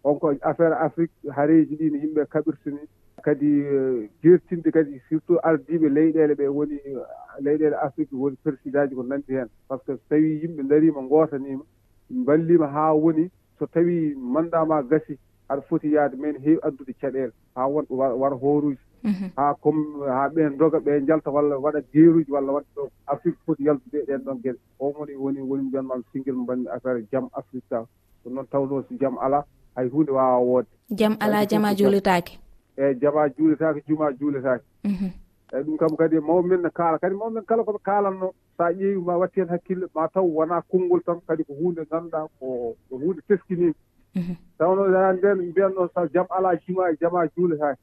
On 0.03 0.19
ko 0.19 0.33
affaire 0.41 0.73
afrique 0.73 1.11
haareji 1.35 1.75
ɗi 1.75 1.91
no 1.91 1.97
yimɓe 1.97 2.25
kaɓirtani 2.29 2.79
kadi 3.23 3.49
eh, 3.61 4.09
jertinde 4.23 4.71
kadi 4.71 5.01
surtout 5.09 5.39
ardiɓe 5.43 5.89
leyɗele 5.89 6.33
ɓe 6.35 6.47
woni 6.47 6.75
eh, 6.85 6.95
leyɗele 7.41 7.75
afrique 7.81 8.13
woni 8.13 8.37
président 8.43 8.87
ji 8.89 8.95
ko 8.95 9.03
nanndi 9.03 9.33
heen 9.33 9.49
par 9.67 9.79
ce 9.79 9.91
que 9.91 9.97
so 9.97 10.03
tawi 10.09 10.39
yimɓe 10.41 10.67
darima 10.69 11.01
gootanima 11.01 11.63
ballima 12.09 12.67
haa 12.67 12.93
woni 12.93 13.29
so 13.59 13.65
tawi 13.65 14.15
mandama 14.15 14.83
gasi 14.83 15.17
aɗa 15.49 15.61
foti 15.61 15.91
yaade 15.93 16.15
men 16.17 16.35
heewi 16.43 16.59
addude 16.61 16.93
caɗele 17.01 17.31
haa 17.55 17.67
won 17.67 17.85
wara 17.89 18.35
hooruji. 18.35 18.77
Mhm. 19.03 19.31
ha 19.35 19.53
comme 19.61 20.05
ha 20.07 20.27
ɓen 20.29 20.57
doga 20.57 20.79
ɓe 20.79 21.05
jalta 21.07 21.31
walla 21.31 21.55
waɗa 21.57 21.81
jeeruji 21.93 22.31
walla 22.31 22.51
waɗa 22.51 22.67
ɗo 22.75 22.89
afrique 23.07 23.39
foti 23.45 23.63
yaltude 23.63 24.05
ɗen 24.07 24.21
ɗon 24.25 24.37
gueɗe 24.43 24.59
on 24.79 24.93
woni 24.97 25.15
woni 25.15 25.39
woni 25.41 25.63
mbiyanmami 25.63 26.03
singuel 26.11 26.35
mo 26.35 26.43
mbanmi 26.43 26.67
affaire 26.67 27.01
jaam 27.11 27.29
afrique 27.33 27.69
ta. 27.69 27.85
Ko 28.23 28.29
noon 28.29 28.47
tawno 28.51 28.83
so 28.83 28.95
jaam 28.99 29.17
ala 29.17 29.45
hay 29.75 29.87
hunde 29.89 30.11
wawa 30.11 30.39
woodde 30.39 30.67
jaam 30.89 31.15
ala 31.19 31.45
jama 31.45 31.73
juulitake 31.75 32.39
eyyi 32.77 32.95
jama 33.01 33.29
juulitake 33.29 33.83
juma 33.87 34.11
juulitake 34.13 34.63
mhm. 34.83 35.09
eyyi 35.53 35.63
ɗum 35.63 35.77
kam 35.77 35.95
kadi 35.97 36.19
mawɓe 36.19 36.47
men 36.47 36.61
ne 36.61 36.69
kaala 36.69 36.97
kadi 36.99 37.15
mawɓe 37.15 37.33
men 37.33 37.45
kala 37.45 37.63
koɓe 37.63 37.79
kaalatno 37.83 38.31
sa 38.57 38.71
ƴeewi 38.71 39.01
ma 39.05 39.17
watti 39.17 39.39
hen 39.39 39.49
hakkille 39.49 39.85
ma 39.95 40.07
taw 40.07 40.25
wona 40.25 40.61
konngol 40.61 41.01
tan 41.05 41.21
kadi 41.27 41.43
ko 41.43 41.53
hunde 41.53 41.81
ganduɗa 41.91 42.27
ko 42.39 42.75
ko 42.89 42.97
hunde 42.97 43.21
teskiniɓe 43.27 43.73
mhm. 44.15 44.35
tawno 44.57 44.81
nden 45.13 45.37
mbiyanno 45.49 45.89
so 45.93 46.07
jaam 46.13 46.27
ala 46.29 46.55
juma 46.67 46.91
e 46.91 46.97
jama 47.01 47.27
juulitake 47.35 47.79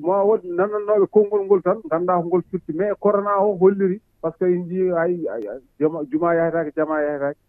ma 0.00 0.24
wood 0.24 0.42
nanɗannoɓe 0.44 1.06
konngol 1.10 1.44
ngol 1.44 1.62
tan 1.62 1.78
gannda 1.90 2.20
ko 2.20 2.26
ngol 2.26 2.42
firti. 2.50 2.72
Mais 2.72 2.92
corona 3.00 3.40
o 3.40 3.56
holliri 3.60 4.00
par 4.22 4.32
ce 4.38 4.44
que 4.44 4.56
en 4.56 4.64
jii 4.68 4.90
hay 4.98 5.14
juma 6.10 6.34
yahataake 6.34 6.72
jama 6.76 7.00
yahataake 7.02 7.40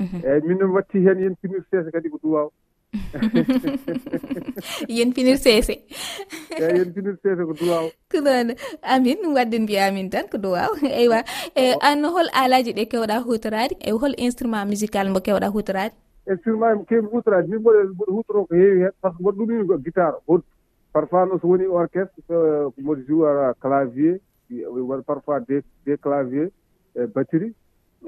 mhm. 0.00 0.20
eeyi 0.24 0.42
min 0.48 0.58
noon 0.58 0.72
watti 0.76 1.04
heen 1.06 1.20
yen 1.24 1.36
finir 1.42 1.62
seese 1.70 1.90
kadi 1.94 2.10
ko 2.10 2.18
duwaw 2.22 2.48
yen 4.96 5.12
finir 5.16 5.36
seese. 5.36 5.74
Eyi 6.58 6.78
yen 6.78 6.92
finir 6.96 7.16
seese 7.22 7.42
ko 7.50 7.54
duwaw 7.60 7.86
ko 8.14 8.20
noon 8.26 8.54
amin 8.82 9.18
wadde 9.36 9.58
mbiya 9.62 9.86
amin 9.92 10.10
tan 10.10 10.26
ko 10.32 10.38
duwaw 10.44 10.70
eywa. 11.02 11.22
E 11.54 11.70
an 11.90 12.04
hol 12.16 12.28
aalaji 12.42 12.72
ɗe 12.78 12.84
kewɗa 12.90 13.22
hutorade 13.28 13.74
e 13.80 13.90
hol 14.02 14.14
instrument 14.26 14.66
musical 14.72 15.10
mbo 15.10 15.20
kewɗa 15.26 15.54
hutorade 15.56 15.94
instrument 16.32 16.76
mo 16.78 16.84
kemi 16.84 17.08
hutorade 17.14 17.46
min 17.48 17.60
mboɗe 17.60 17.80
mboɗo 17.94 18.12
hutoro 18.18 18.46
ko 18.46 18.54
heewi 18.54 18.80
heen 18.82 18.94
par 19.00 19.12
ce 19.12 19.16
que 19.16 19.22
mboɗo 19.22 19.36
ɗumini 19.38 19.66
ko 19.68 19.78
guitare 19.84 20.16
hoddu 20.26 20.46
parfois 20.92 21.26
noon 21.26 21.38
so 21.40 21.48
woni 21.48 21.66
orchestre 21.66 22.22
euh, 22.30 22.70
mboɗo 22.78 23.02
joueur 23.06 23.54
clavier 23.60 24.20
euh, 24.52 24.86
waɗa 24.88 25.02
parfois 25.02 25.40
des 25.40 25.62
des 25.84 25.98
clavier 25.98 26.50
e 26.96 27.00
euh, 27.00 27.06
batterie 27.06 27.54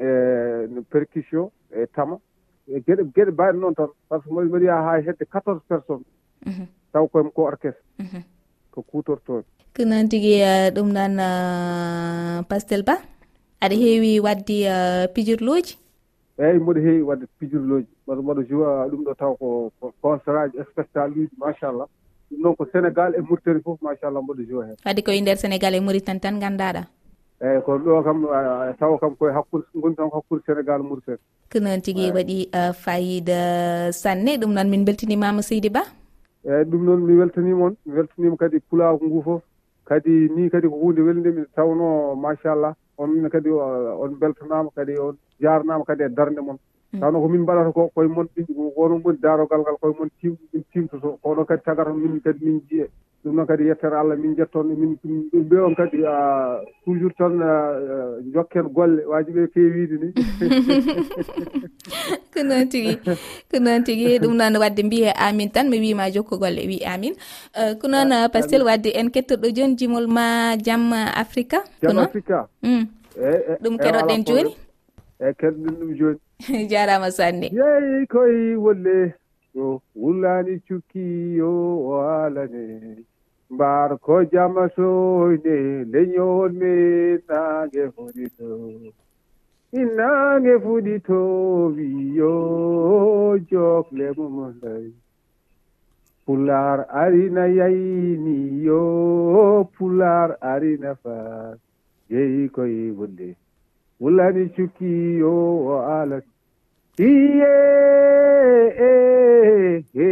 e 0.00 0.80
percussion 0.90 1.50
e 1.72 1.86
tama. 1.94 2.18
E 2.68 2.80
geɗe 2.86 3.02
geɗe 3.14 3.30
mbaɗe 3.32 3.58
noon 3.58 3.74
tan 3.74 3.88
par 4.08 4.22
ce 4.22 4.28
que 4.28 4.34
mbiɗa 4.34 4.64
yaha 4.64 4.90
ha 4.90 5.00
hedde 5.00 5.24
quatorze 5.30 5.62
personnes. 5.68 6.04
Mhm. 6.46 6.66
Taw 6.92 7.06
koyem 7.08 7.30
ko 7.30 7.42
orchestre. 7.42 7.84
Mhm. 7.98 8.22
Ko 8.70 8.82
kutortoɓe 8.82 9.44
ko 9.76 9.84
noon 9.84 10.08
tigui 10.08 10.40
ɗum 10.74 10.88
noon 10.92 11.16
pastel 12.48 12.82
ba 12.82 12.96
aɗa 13.60 13.74
heewi 13.76 14.20
wadde 14.20 14.56
pijirloji 15.14 15.78
eyyi 16.38 16.58
mboɗo 16.58 16.80
heewi 16.80 17.02
wadde 17.02 17.26
pijirloji 17.38 17.88
mbaɗa 18.04 18.22
mbaɗa 18.22 18.42
joua 18.48 18.88
ɗum 18.90 19.04
ɗo 19.04 19.14
taw 19.14 19.34
ko 19.36 19.72
concert 20.02 20.36
aji 20.36 20.58
spectacle 20.70 21.12
uji 21.22 21.36
machallah. 21.38 21.86
ɗum 22.30 22.40
noon 22.42 22.56
ko 22.56 22.64
sénégal 22.72 23.14
e 23.14 23.20
mauritani 23.20 23.60
fof 23.62 23.82
machallah 23.82 24.22
mboɗo 24.22 24.42
jowa 24.48 24.66
hen. 24.66 24.76
Wadde 24.86 25.02
koye 25.02 25.20
nder 25.20 25.36
sénégal 25.36 25.74
e 25.74 25.80
mauritani 25.80 26.20
tan 26.20 26.36
nganndaɗa 26.38 26.82
eyyi 27.40 27.62
ko 27.64 27.78
ɗo 27.78 28.02
kam 28.04 28.26
tawa 28.78 28.98
kam 28.98 29.16
koye 29.16 29.32
hakkude 29.32 29.64
goni 29.74 29.96
tan 29.96 30.10
ko 30.10 30.16
hakkude 30.20 30.42
sénégal 30.46 30.82
mauritani 30.82 31.18
ko 31.52 31.58
noon 31.58 31.80
tigui 31.82 32.10
waɗi 32.12 32.50
fayida 32.74 33.92
sanne 33.92 34.38
ɗum 34.38 34.52
noon 34.54 34.68
min 34.70 34.84
beltinimama 34.84 35.42
seydi 35.42 35.70
ba? 35.70 35.82
Eyyi 36.44 36.64
ɗum 36.64 36.84
noon 36.84 37.00
mi 37.06 37.18
weltanima 37.18 37.64
on. 37.66 37.76
Mi 37.86 37.92
weltanima 37.98 38.36
kadi 38.36 38.60
pulaako 38.60 39.04
ngu 39.06 39.22
foof 39.22 39.42
kadi 39.84 40.30
ni 40.30 40.48
kadi 40.50 40.68
ko 40.68 40.76
hunde 40.78 41.00
welde 41.02 41.30
mi 41.34 41.42
tawno 41.56 42.14
machallah 42.14 42.74
on 42.96 43.28
kadi 43.28 43.50
on 43.50 44.14
beltanama 44.20 44.70
kadi 44.76 44.96
on 44.98 45.16
jarnama 45.40 45.84
kadi 45.84 46.04
e 46.04 46.08
darde 46.08 46.40
moon 46.40 46.58
Mm. 46.92 47.00
tawno 47.00 47.20
ko 47.22 47.28
min 47.28 47.40
mbaɗata 47.42 47.72
ko 47.72 47.90
koye 47.94 48.08
moon 48.08 48.28
wono 48.76 48.98
moni 48.98 49.18
daarogal 49.22 49.60
ngal 49.62 49.76
koye 49.80 49.94
moon 49.98 50.10
tim 50.20 50.36
min 50.52 50.64
timtoto 50.72 51.18
kono 51.22 51.44
kadi 51.46 51.62
tagata 51.62 51.92
min 51.94 52.20
kadi 52.20 52.44
min 52.44 52.60
jiiye 52.66 52.86
ɗum 53.24 53.34
noon 53.36 53.46
kadi 53.46 53.64
yettere 53.68 53.96
allah 54.00 54.16
min 54.18 54.34
jettoon 54.36 54.66
min 54.74 54.96
ɗum 55.30 55.42
ɓe 55.48 55.56
on 55.60 55.74
kadi 55.78 55.98
toujours 56.84 57.14
tan 57.18 57.38
jokken 58.34 58.66
golle 58.74 59.04
wajiɓe 59.06 59.46
feewide 59.54 59.96
ni. 60.02 60.08
Ko 62.34 62.42
noon 62.42 62.66
tigui 62.72 62.96
ko 63.50 63.56
noon 63.60 63.84
tigui 63.84 64.18
ɗum 64.18 64.34
noon 64.34 64.56
wadde 64.58 64.82
mbiye 64.82 65.12
amin 65.14 65.50
tan 65.50 65.68
mi 65.70 65.78
wima 65.78 66.10
jokku 66.10 66.38
golle 66.42 66.66
wi 66.66 66.82
amin. 66.84 67.14
Euh, 67.54 67.74
ko 67.78 67.86
noon 67.88 68.12
ah, 68.12 68.28
pastel 68.32 68.64
wadde 68.64 68.90
en 68.96 69.10
kettoɗo 69.14 69.48
joni 69.54 69.76
jimol 69.78 70.06
ma 70.08 70.56
jaam 70.56 70.92
africa 71.14 71.62
jaam 71.82 71.98
africa. 71.98 72.48
Mm. 72.62 72.84
E, 73.14 73.30
e, 73.30 73.56
ɗum 73.62 73.74
e, 73.74 73.78
keɗoɗen 73.78 74.24
joni 74.26 74.56
eeyi 75.20 75.34
kerɗen 75.40 75.74
ɗum 75.78 75.90
jooni 75.98 76.20
jarama 76.70 77.10
sanne. 77.10 77.46
Yeyi 77.52 78.06
koye 78.06 78.56
wolle 78.56 79.14
o 79.56 79.80
wullani 79.96 80.60
cukki 80.66 81.36
yo 81.36 81.50
o 81.90 82.00
alane 82.00 83.04
mbar 83.50 83.98
ko 83.98 84.24
jama 84.32 84.68
soyde 84.76 85.84
leñol 85.92 86.52
men 86.52 87.20
naange 87.28 87.82
fuɗito. 87.94 88.48
Innaange 89.72 90.54
fuɗito 90.64 91.18
wiyo 91.76 92.32
jokle 93.50 94.06
momonday 94.16 94.86
pular 96.24 96.86
arina 97.02 97.44
yayni 97.58 98.64
yo 98.64 99.64
pular 99.76 100.36
arina 100.40 100.94
faa. 101.02 101.54
Yeyi 102.10 102.48
koye 102.48 102.90
wolle. 102.98 103.36
wulani 104.00 104.48
cukkiyo 104.54 105.32
o 105.72 105.82
alat 105.98 106.24
iye 106.98 107.56
e, 108.88 110.10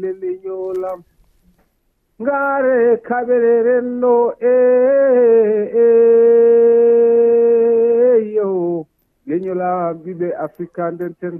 lele 0.00 0.30
yolam 0.44 1.00
ngaare 2.22 2.76
kaɓereren 3.06 4.00
ɗo 4.00 4.14
e, 4.40 4.54
e 5.84 5.86
yo. 8.34 8.48
Leñolam 9.28 9.96
mbiɓe 9.98 10.28
africa 10.44 10.82
ndenten. 10.94 11.36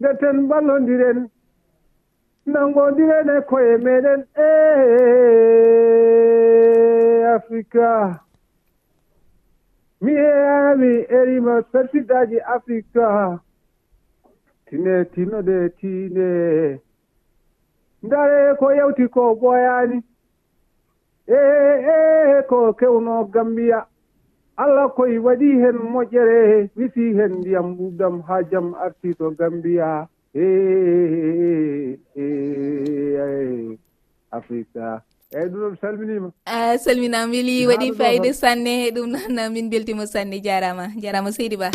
Ndeten 0.00 0.36
ballodiren 0.48 1.18
nangodiren 2.52 3.28
e 3.28 3.40
koye 3.48 3.74
meɗen 3.84 4.20
e 4.34 4.50
africa 7.36 7.88
mi 10.00 10.12
heami 10.12 10.92
erima 11.08 11.62
persiddaji 11.62 12.40
africa 12.40 13.38
tine 14.66 15.04
tinode 15.04 15.68
tine 15.80 16.80
ndare 18.02 18.54
ko 18.58 18.66
yewti 18.74 19.08
ko 19.08 19.34
ɓoyani 19.40 20.02
e 21.26 21.40
e 21.96 22.42
ko 22.48 22.72
kewno 22.78 23.24
gambiya 23.32 23.86
allah 24.56 24.88
koye 24.96 25.18
waɗi 25.18 25.48
hen 25.62 25.76
moƴƴere 25.92 26.70
wisi 26.76 27.14
hen 27.16 27.32
ndiyam 27.40 27.76
ɓuɓdam 27.78 28.22
ha 28.26 28.42
jaam 28.50 28.74
arti 28.74 29.14
to 29.18 29.30
gambiya 29.38 30.08
africa 34.30 35.02
eyyi 35.36 35.50
ɗum 35.52 35.60
noon 35.60 35.70
mi 35.72 35.76
salminima. 35.82 36.28
A 36.46 36.78
salminama 36.78 37.30
weeli 37.32 37.66
waɗi 37.70 37.88
fayida 37.98 38.32
sanne 38.32 38.90
ɗum 38.94 39.06
noon 39.12 39.50
min 39.52 39.70
beltima 39.70 40.06
sanne 40.06 40.36
jarama. 40.46 40.84
Jarama 41.02 41.30
seydi 41.36 41.56
ba. 41.62 41.68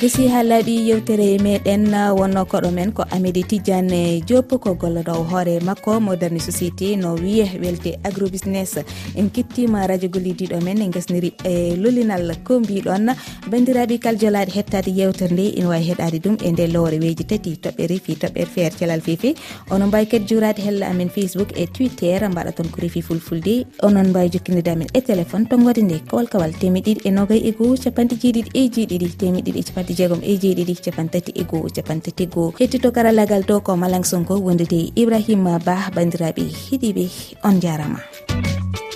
gasi 0.00 0.28
ha 0.32 0.40
laaɓi 0.42 0.74
yewtere 0.88 1.26
meɗen 1.44 1.92
wonno 2.18 2.44
koɗo 2.48 2.70
men 2.72 2.90
ko 2.92 3.04
amidi 3.12 3.42
tidiane 3.44 4.22
diop 4.24 4.48
ko 4.60 4.72
gollodowo 4.74 5.24
hoore 5.28 5.60
makko 5.60 6.00
moderne 6.00 6.40
société 6.40 6.96
no 6.96 7.14
wiye 7.20 7.44
welte 7.60 7.98
agrobusiness. 8.08 8.78
En 9.14 9.28
kettima 9.28 9.86
radio 9.86 10.08
gollidiɗo 10.08 10.62
men 10.64 10.80
e 10.80 10.88
gasniri 10.88 11.34
e 11.44 11.76
lolinal 11.76 12.32
ko 12.44 12.60
mbiɗon. 12.60 13.12
Bandiraɓe 13.50 13.98
kal 14.00 14.16
jolaɗe 14.16 14.52
hettade 14.56 14.88
yewtere 14.88 15.32
nde 15.34 15.44
ina 15.58 15.68
wawi 15.68 15.84
heɗade 15.90 16.18
ɗum 16.24 16.36
e 16.46 16.52
nde 16.52 16.64
lowre 16.72 16.96
weji 16.98 17.24
tati 17.24 17.58
toɓɓere 17.60 18.00
fi 18.00 18.12
toɓɓere 18.22 18.48
feere 18.54 18.74
calal 18.80 19.00
fefe 19.02 19.34
onon 19.70 19.88
mbawi 19.88 20.06
kadi 20.06 20.24
jurade 20.24 20.60
hella 20.64 20.88
amen 20.88 21.10
facebook 21.10 21.52
e 21.54 21.66
twitter 21.66 22.24
mbaɗa 22.30 22.52
toon 22.56 22.70
ko 22.72 22.80
refi 22.80 23.02
fulfulde. 23.02 23.66
Onon 23.82 24.08
mbawi 24.08 24.32
jokkinide 24.32 24.68
amen 24.72 24.88
e 24.94 25.00
téléphone 25.00 25.44
tonggode 25.44 25.82
nde 25.84 26.00
kawal 26.08 26.24
kowalkawal 26.32 26.52
temeɗiɗi 26.56 27.04
e 27.04 27.10
nogay 27.10 27.40
e 27.44 27.52
goho 27.52 27.76
capanɗe 27.76 28.16
jeeɗiɗi 28.16 28.50
e 28.54 28.68
jeeɗiɗi 28.74 29.16
temeɗiɗi 29.20 29.58
e 29.60 29.62
capanɗe 29.68 29.89
capanɗe 29.90 29.96
jeegom 29.96 30.20
e 30.22 30.36
jeeɗiɗi 30.36 30.74
capantati 30.84 31.32
e 31.34 31.44
goho 31.44 31.68
capantati 31.68 32.26
goho 32.26 32.54
hettito 32.58 32.90
karallagal 32.92 33.44
to 33.46 33.60
ko 33.60 33.76
malang 33.76 34.04
sonko 34.04 34.38
wondude 34.38 34.92
ibrahima 34.96 35.58
ba 35.58 35.90
bandiraɓe 35.94 36.42
heeɗiɓe 36.42 37.04
on 37.44 37.60
jarama. 37.60 38.00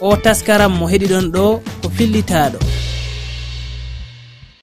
O 0.00 0.16
taskaram 0.16 0.72
mo 0.78 0.87
heeɗiɗon 0.87 1.30
ɗo 1.33 1.61
ko 1.83 1.88
fillitaɗo. 1.88 2.59